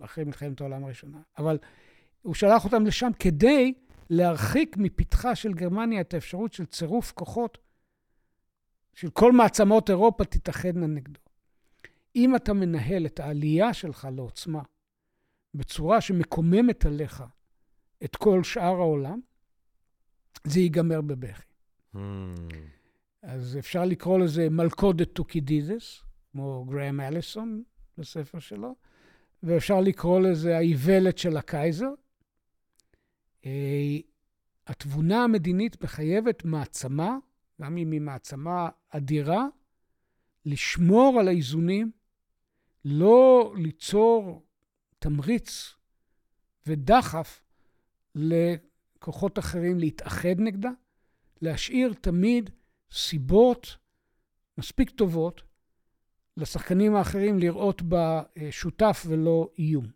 [0.00, 1.18] אחרי מלחמת העולם הראשונה.
[1.38, 1.58] אבל
[2.22, 3.74] הוא שלח אותם לשם כדי
[4.10, 7.58] להרחיק מפתחה של גרמניה את האפשרות של צירוף כוחות
[8.98, 11.20] של כל מעצמות אירופה תתאחדנה נגדו.
[12.16, 14.62] אם אתה מנהל את העלייה שלך לעוצמה
[15.54, 17.22] בצורה שמקוממת עליך
[18.04, 19.20] את כל שאר העולם,
[20.44, 21.42] זה ייגמר בבכי.
[21.94, 21.98] אהמ.
[23.22, 27.62] אז אפשר לקרוא לזה מלכודת טוקידידס, כמו גרהם אליסון
[27.98, 28.74] בספר שלו,
[29.42, 31.90] ואפשר לקרוא לזה האיוולת של הקייזר.
[33.46, 33.96] אה,
[34.66, 37.18] התבונה המדינית מחייבת מעצמה
[37.60, 39.46] גם אם היא מעצמה אדירה,
[40.46, 41.90] לשמור על האיזונים,
[42.84, 44.46] לא ליצור
[44.98, 45.74] תמריץ
[46.66, 47.42] ודחף
[48.14, 50.70] לכוחות אחרים להתאחד נגדה,
[51.42, 52.50] להשאיר תמיד
[52.92, 53.76] סיבות
[54.58, 55.42] מספיק טובות
[56.36, 59.86] לשחקנים האחרים לראות בה אה, שותף ולא איום.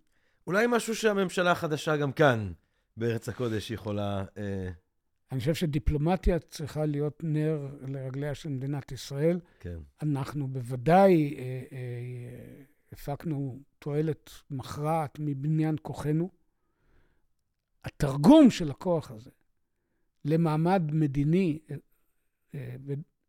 [0.47, 2.53] אולי משהו שהממשלה החדשה גם כאן,
[2.97, 4.71] בארץ הקודש, יכולה אה,
[5.33, 9.41] אני חושב שדיפלומטיה צריכה להיות נר לרגליה של מדינת ישראל.
[9.61, 9.79] כן.
[10.03, 12.63] אנחנו בוודאי אה, אה,
[12.93, 16.31] הפקנו תועלת מכרעת מבניין כוחנו.
[17.85, 19.31] התרגום של הכוח הזה
[20.25, 21.77] למעמד מדיני, אה,
[22.55, 22.77] אה,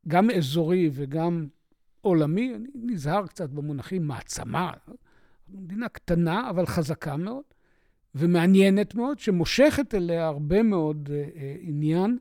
[0.07, 1.47] גם אזורי וגם
[2.01, 4.71] עולמי, אני נזהר קצת במונחים מעצמה,
[5.49, 7.43] מדינה קטנה אבל חזקה מאוד,
[8.15, 12.17] ומעניינת מאוד, שמושכת אליה הרבה מאוד uh, uh, עניין,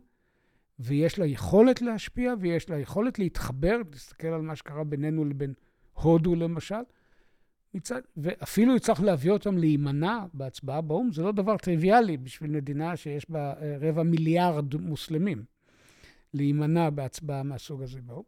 [0.79, 5.55] ויש לה יכולת להשפיע, ויש לה יכולת להתחבר, תסתכל על מה שקרה בינינו לבין
[5.93, 6.83] הודו למשל,
[7.75, 13.31] מצד, ואפילו צריך להביא אותם להימנע בהצבעה באו"ם, זה לא דבר טריוויאלי בשביל מדינה שיש
[13.31, 15.45] בה uh, רבע מיליארד מוסלמים,
[16.35, 18.23] להימנע בהצבעה מהסוג הזה באו"ם.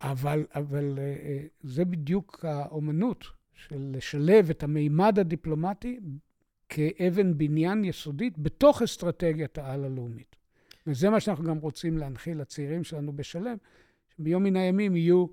[0.00, 6.00] אבל, אבל uh, זה בדיוק האומנות של לשלב את המימד הדיפלומטי
[6.68, 10.36] כאבן בניין יסודית בתוך אסטרטגיית העל הלאומית.
[10.86, 13.56] וזה מה שאנחנו גם רוצים להנחיל לצעירים שלנו בשלם,
[14.16, 15.26] שביום מן הימים יהיו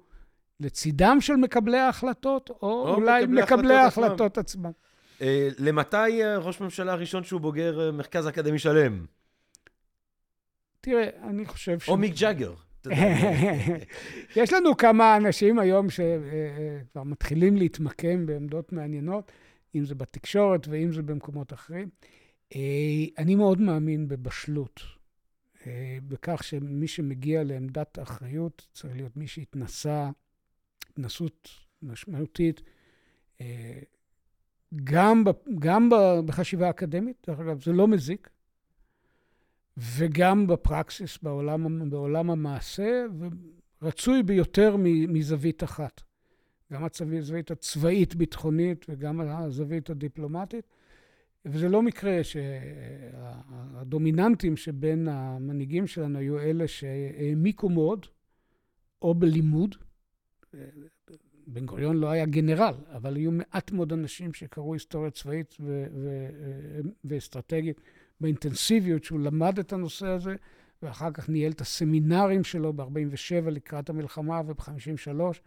[0.60, 4.72] לצידם של מקבלי ההחלטות, או, או אולי מקבלי, מקבלי ההחלטות עצמם.
[5.22, 9.06] אה, למתי אה, ראש ממשלה הראשון שהוא בוגר אה, מרכז אקדמי שלם?
[10.82, 11.90] תראה, אני חושב ש...
[11.90, 12.54] או מיק ג'אגר.
[14.36, 19.32] יש לנו כמה אנשים היום שכבר מתחילים להתמקם בעמדות מעניינות.
[19.76, 21.90] אם זה בתקשורת ואם זה במקומות אחרים.
[22.56, 24.82] אה, אני מאוד מאמין בבשלות,
[25.68, 30.10] אה, בכך שמי שמגיע לעמדת האחריות צריך להיות מי שהתנסה
[30.90, 31.50] התנסות
[31.82, 32.62] משמעותית,
[33.42, 33.80] אה,
[34.84, 35.24] גם,
[35.60, 35.90] גם
[36.26, 38.30] בחשיבה האקדמית, דרך אגב, זה לא מזיק,
[39.78, 43.06] וגם בפרקסיס, בעולם, בעולם המעשה,
[43.82, 44.76] ורצוי ביותר
[45.08, 46.02] מזווית אחת.
[46.74, 46.88] גם
[47.18, 50.66] הזווית הצבאית-ביטחונית וגם הזווית הדיפלומטית.
[51.46, 52.20] וזה לא מקרה
[53.74, 58.06] שהדומיננטים שבין המנהיגים שלנו היו אלה שהעמיקו מאוד,
[59.02, 59.76] או בלימוד.
[61.48, 66.30] בן גוריון לא היה גנרל, אבל היו מעט מאוד אנשים שקראו היסטוריה צבאית ו- ו-
[67.06, 67.82] ואסטרטגית
[68.22, 70.36] באינטנסיביות שהוא למד את הנושא הזה,
[70.82, 75.40] ואחר כך ניהל את הסמינרים שלו ב-47 לקראת המלחמה וב-53.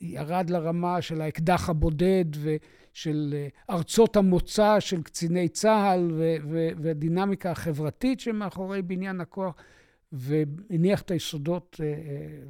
[0.00, 6.10] ירד לרמה של האקדח הבודד ושל אה, ארצות המוצא של קציני צה"ל
[6.82, 9.54] והדינמיקה החברתית שמאחורי בניין הכוח,
[10.12, 11.92] והניח את היסודות אה, אה,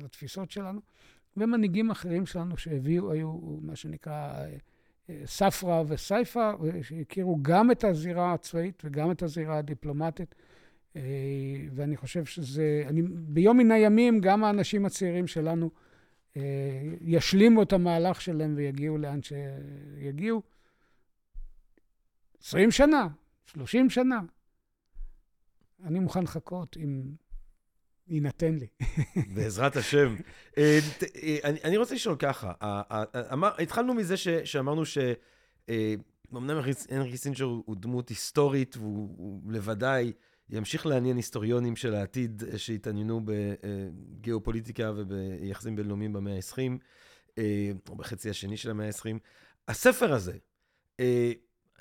[0.04, 0.80] לתפיסות שלנו.
[1.36, 3.32] ומנהיגים אחרים שלנו שהביאו, היו
[3.62, 4.44] מה שנקרא
[5.24, 10.34] ספרא וסייפא, שהכירו גם את הזירה הצבאית וגם את הזירה הדיפלומטית.
[11.74, 15.70] ואני חושב שזה, אני, ביום מן הימים, גם האנשים הצעירים שלנו,
[17.00, 20.42] ישלימו את המהלך שלהם ויגיעו לאן שיגיעו.
[22.42, 23.08] 20 שנה,
[23.46, 24.20] 30 שנה.
[25.84, 27.02] אני מוכן לחכות אם
[28.08, 28.66] יינתן לי.
[29.34, 30.16] בעזרת השם.
[30.58, 30.78] אה,
[31.16, 32.52] אה, אני רוצה לשאול ככה,
[33.58, 34.82] התחלנו מזה שאמרנו
[36.32, 36.56] אמנם
[36.90, 40.12] הנרי קיסינג'ר הוא דמות היסטורית, והוא בוודאי
[40.50, 47.40] ימשיך לעניין היסטוריונים של העתיד שהתעניינו בגיאופוליטיקה וביחסים בינלאומיים במאה ה-20,
[47.88, 49.18] או בחצי השני של המאה ה-20.
[49.68, 50.36] הספר הזה,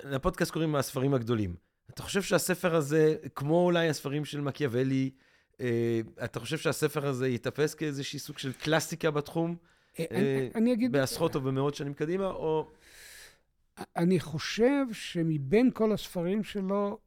[0.03, 1.55] לפודקאסט קוראים הספרים הגדולים.
[1.89, 5.11] אתה חושב שהספר הזה, כמו אולי הספרים של מקיאוולי,
[6.23, 9.55] אתה חושב שהספר הזה ייתפס כאיזשהי סוג של קלאסיקה בתחום?
[10.55, 10.91] אני אגיד...
[10.91, 12.67] בעשרות או במאות שנים קדימה, או...
[13.95, 16.99] אני חושב שמבין כל הספרים שלו,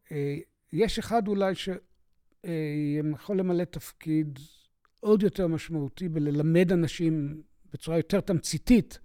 [0.73, 4.39] יש אחד אולי שיכול למלא תפקיד
[5.01, 7.43] עוד יותר משמעותי בללמד אנשים
[7.73, 8.99] בצורה יותר תמציתית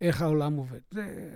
[0.00, 0.80] איך העולם עובד.
[0.90, 1.30] זה,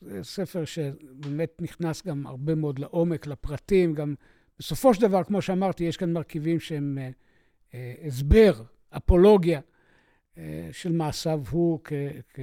[0.00, 4.14] זה ספר שבאמת נכנס גם הרבה מאוד לעומק, לפרטים, גם
[4.58, 6.98] בסופו של דבר, כמו שאמרתי, יש כאן מרכיבים שהם
[7.74, 9.60] אה, הסבר, אפולוגיה
[10.38, 11.92] אה, של מעשיו הוא כ,
[12.34, 12.40] כ,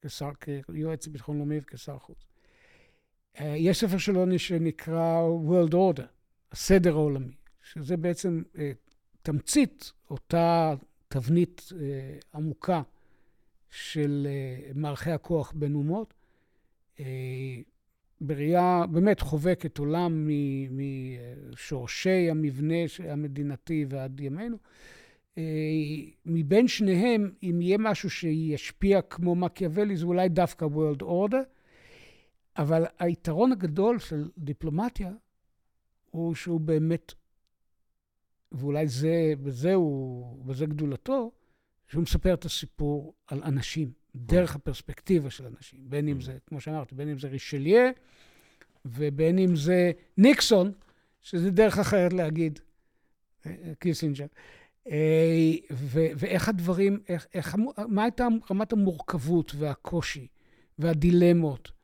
[0.00, 2.26] כשר, כיועץ לביטחון לאומי וכשר חוץ.
[3.40, 6.02] אה, יש ספר שלו שנקרא World Order,
[6.52, 7.32] הסדר העולמי,
[7.62, 8.72] שזה בעצם אה,
[9.22, 10.74] תמצית אותה
[11.08, 12.82] תבנית אה, עמוקה
[13.70, 14.26] של
[14.74, 16.14] מערכי הכוח בין אומות,
[18.20, 20.28] בראייה באמת חובקת עולם
[20.70, 22.74] משורשי המבנה
[23.08, 24.56] המדינתי ועד ימינו.
[26.26, 31.44] מבין שניהם, אם יהיה משהו שישפיע כמו מקיאוולי, זה אולי דווקא World Order.
[32.56, 35.12] אבל היתרון הגדול של דיפלומטיה
[36.10, 37.12] הוא שהוא באמת,
[38.52, 41.30] ואולי זה, בזה, הוא, בזה גדולתו,
[41.88, 45.80] שהוא מספר את הסיפור על אנשים, דרך הפרספקטיבה של אנשים.
[45.82, 47.90] בין אם זה, כמו שאמרתי, בין אם זה רישליה,
[48.84, 50.72] ובין אם זה ניקסון,
[51.20, 52.58] שזה דרך אחרת להגיד,
[53.78, 54.26] קיסינג'ר.
[54.90, 55.52] אה,
[56.16, 57.56] ואיך הדברים, איך, איך,
[57.88, 60.26] מה הייתה רמת המורכבות והקושי
[60.78, 61.79] והדילמות אה,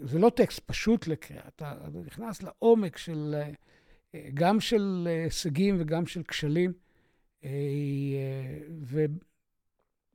[0.00, 1.74] זה לא טקסט פשוט לקריאה, אתה
[2.06, 3.42] נכנס לעומק של,
[4.14, 6.72] אה, גם של הישגים וגם של כשלים,
[7.44, 7.50] אה,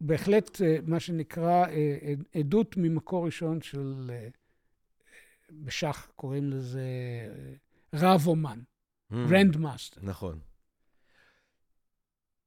[0.02, 1.66] ובהחלט מה שנקרא
[2.36, 4.12] עדות ממקור ראשון של,
[5.52, 6.88] בשח קוראים לזה
[7.94, 8.60] רב אמן,
[9.12, 10.02] grand master.
[10.04, 10.40] נכון.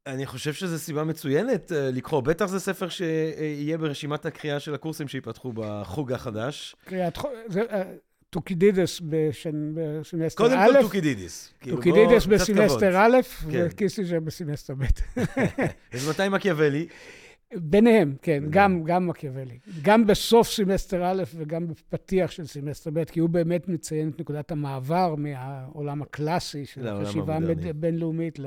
[0.06, 2.20] אני חושב שזו סיבה מצוינת אה, לקרוא.
[2.20, 6.76] בטח זה ספר שיהיה ברשימת הקריאה של הקורסים שיפתחו בחוג החדש.
[6.84, 7.56] קריאת חוג, אה,
[8.30, 10.48] טוקידידס בסמסטר א'.
[10.48, 11.54] קודם כל טוקידידס.
[11.60, 13.16] כאילו, טוקידידס בסמסטר א',
[13.52, 13.66] כן.
[13.70, 14.84] וקיסינג'ר בסמסטר ב'.
[15.94, 16.86] אז מתי מקיאוולי?
[17.56, 19.58] ביניהם, כן, גם, גם מקיאוולי.
[19.82, 24.50] גם בסוף סמסטר א' וגם בפתיח של סמסטר ב', כי הוא באמת מציין את נקודת
[24.50, 27.38] המעבר מהעולם הקלאסי של החשיבה
[27.70, 28.38] הבינלאומית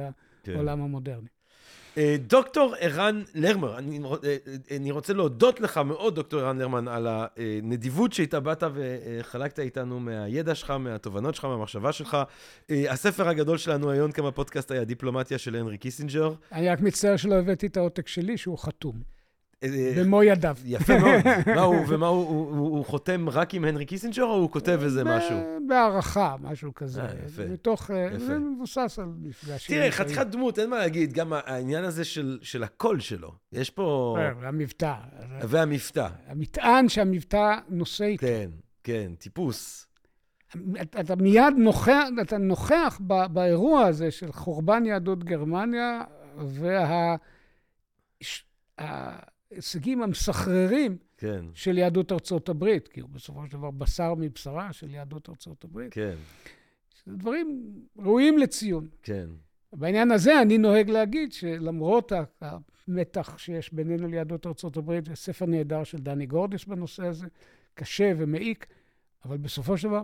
[0.44, 0.52] כן.
[0.54, 1.28] לעולם המודרני.
[1.98, 4.38] אה, דוקטור ערן לרמן, אני, אה,
[4.78, 10.56] אני רוצה להודות לך מאוד, דוקטור ערן לרמן, על הנדיבות שאיתה באת וחלקת איתנו מהידע
[10.56, 12.18] שלך, מהתובנות שלך, מהמחשבה שלך.
[12.72, 16.34] אה, הספר הגדול שלנו היום, כמה פודקאסט היה דיפלומטיה של הנרי קיסינג'ר.
[16.52, 19.17] אני רק מצטער שלא הבאתי את העותק שלי, שהוא חתום.
[19.64, 20.56] אה, במו ידיו.
[20.66, 21.22] יפה מאוד.
[21.56, 24.80] מה הוא, ומה הוא, הוא, הוא, הוא חותם רק עם הנרי קיסינג'ר, או הוא כותב
[24.84, 25.38] איזה משהו?
[25.68, 27.02] בהערכה, משהו כזה.
[27.02, 27.46] אה, יפה.
[27.46, 28.26] מתוך, אה, יפה.
[28.26, 29.76] זה מבוסס על מפגשים.
[29.76, 33.32] תראה, חתיכת דמות, אין מה להגיד, גם העניין הזה של, של הקול שלו.
[33.52, 34.18] יש פה...
[34.40, 34.94] והמבטא.
[35.42, 36.08] והמבטא.
[36.28, 38.28] המטען שהמבטא נושא איתו.
[38.28, 38.50] כן,
[38.84, 39.88] כן, טיפוס.
[41.00, 43.00] אתה מיד נוכח, אתה נוכח
[43.32, 46.02] באירוע הזה של חורבן יהדות גרמניה,
[46.38, 47.16] וה...
[49.52, 51.46] ההישגים המסחררים כן.
[51.54, 55.94] של יהדות ארצות הברית, כי הוא בסופו של דבר בשר מבשרה של יהדות ארצות הברית.
[55.94, 56.16] כן.
[57.06, 58.88] זה דברים ראויים לציון.
[59.04, 59.30] כן.
[59.74, 65.84] בעניין הזה אני נוהג להגיד שלמרות המתח שיש בינינו ליהדות ארצות הברית, יש ספר נהדר
[65.84, 67.28] של דני גורדיס בנושא הזה,
[67.74, 68.68] קשה ומעיק,
[69.26, 70.04] אבל בסופו של דבר,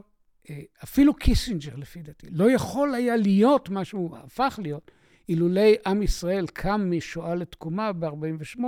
[0.50, 4.92] אה, אפילו קיסינג'ר, לפי דעתי, לא יכול היה להיות מה שהוא הפך להיות,
[5.30, 8.60] אילולי עם ישראל קם משואה לתקומה ב-48',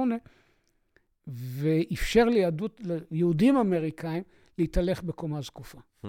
[1.28, 4.23] ואפשר ליהדות, ליהודים אמריקאים
[4.57, 5.78] להתהלך בקומה זקופה.
[6.03, 6.07] אהמ.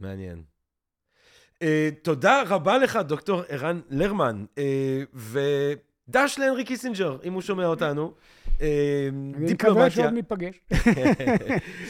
[0.00, 0.42] מעניין.
[1.54, 1.60] אה,
[2.02, 4.60] תודה רבה לך, דוקטור ערן לרמן, אה,
[5.14, 8.14] ודש להנרי קיסינג'ר, אם הוא שומע אותנו.
[8.46, 8.60] אה,
[9.34, 10.60] אני מקווה שעוד ניפגש.
[10.72, 10.78] אה,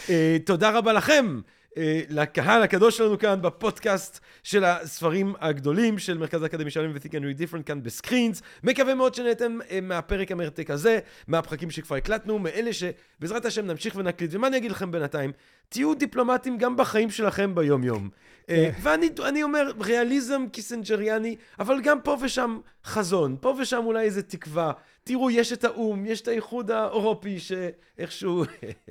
[0.46, 1.40] תודה רבה לכם.
[1.76, 7.38] אה, לקהל הקדוש שלנו כאן בפודקאסט של הספרים הגדולים של מרכז האקדמי שלם ו-Think and
[7.38, 8.42] Read Different כאן בסקרינס.
[8.64, 10.98] מקווה מאוד שנהנתם אה, מהפרק המרתק הזה,
[11.28, 14.30] מהפרקים שכבר הקלטנו, מאלה שבעזרת השם נמשיך ונקליט.
[14.34, 15.32] ומה אני אגיד לכם בינתיים?
[15.68, 18.08] תהיו דיפלומטים גם בחיים שלכם ביום-יום.
[18.50, 18.90] אה, כן.
[19.18, 24.72] ואני אומר, ריאליזם קיסנג'ריאני, אבל גם פה ושם חזון, פה ושם אולי איזה תקווה.
[25.08, 28.44] תראו, יש את האו"ם, יש את האיחוד האירופי שאיכשהו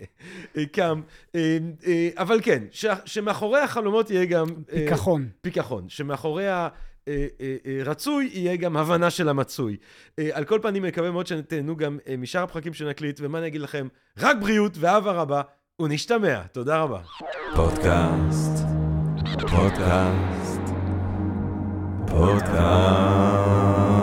[0.75, 1.01] קם,
[1.35, 1.57] אה,
[1.87, 4.45] אה, אבל כן, ש, שמאחורי החלומות יהיה גם...
[4.65, 5.29] פיכחון.
[5.41, 6.45] פיכחון, שמאחורי
[7.81, 9.77] הרצוי יהיה גם הבנה של המצוי.
[10.31, 13.87] על כל פנים, אני מקווה מאוד שתהנו גם משאר הפרקים שנקליט, ומה אני אגיד לכם?
[14.19, 15.41] רק בריאות ואהבה רבה,
[15.81, 16.41] ונשתמע.
[16.51, 16.99] תודה רבה.
[17.55, 18.63] פודקאסט,
[19.41, 20.61] פודקאסט,
[22.07, 23.96] פודקאסט.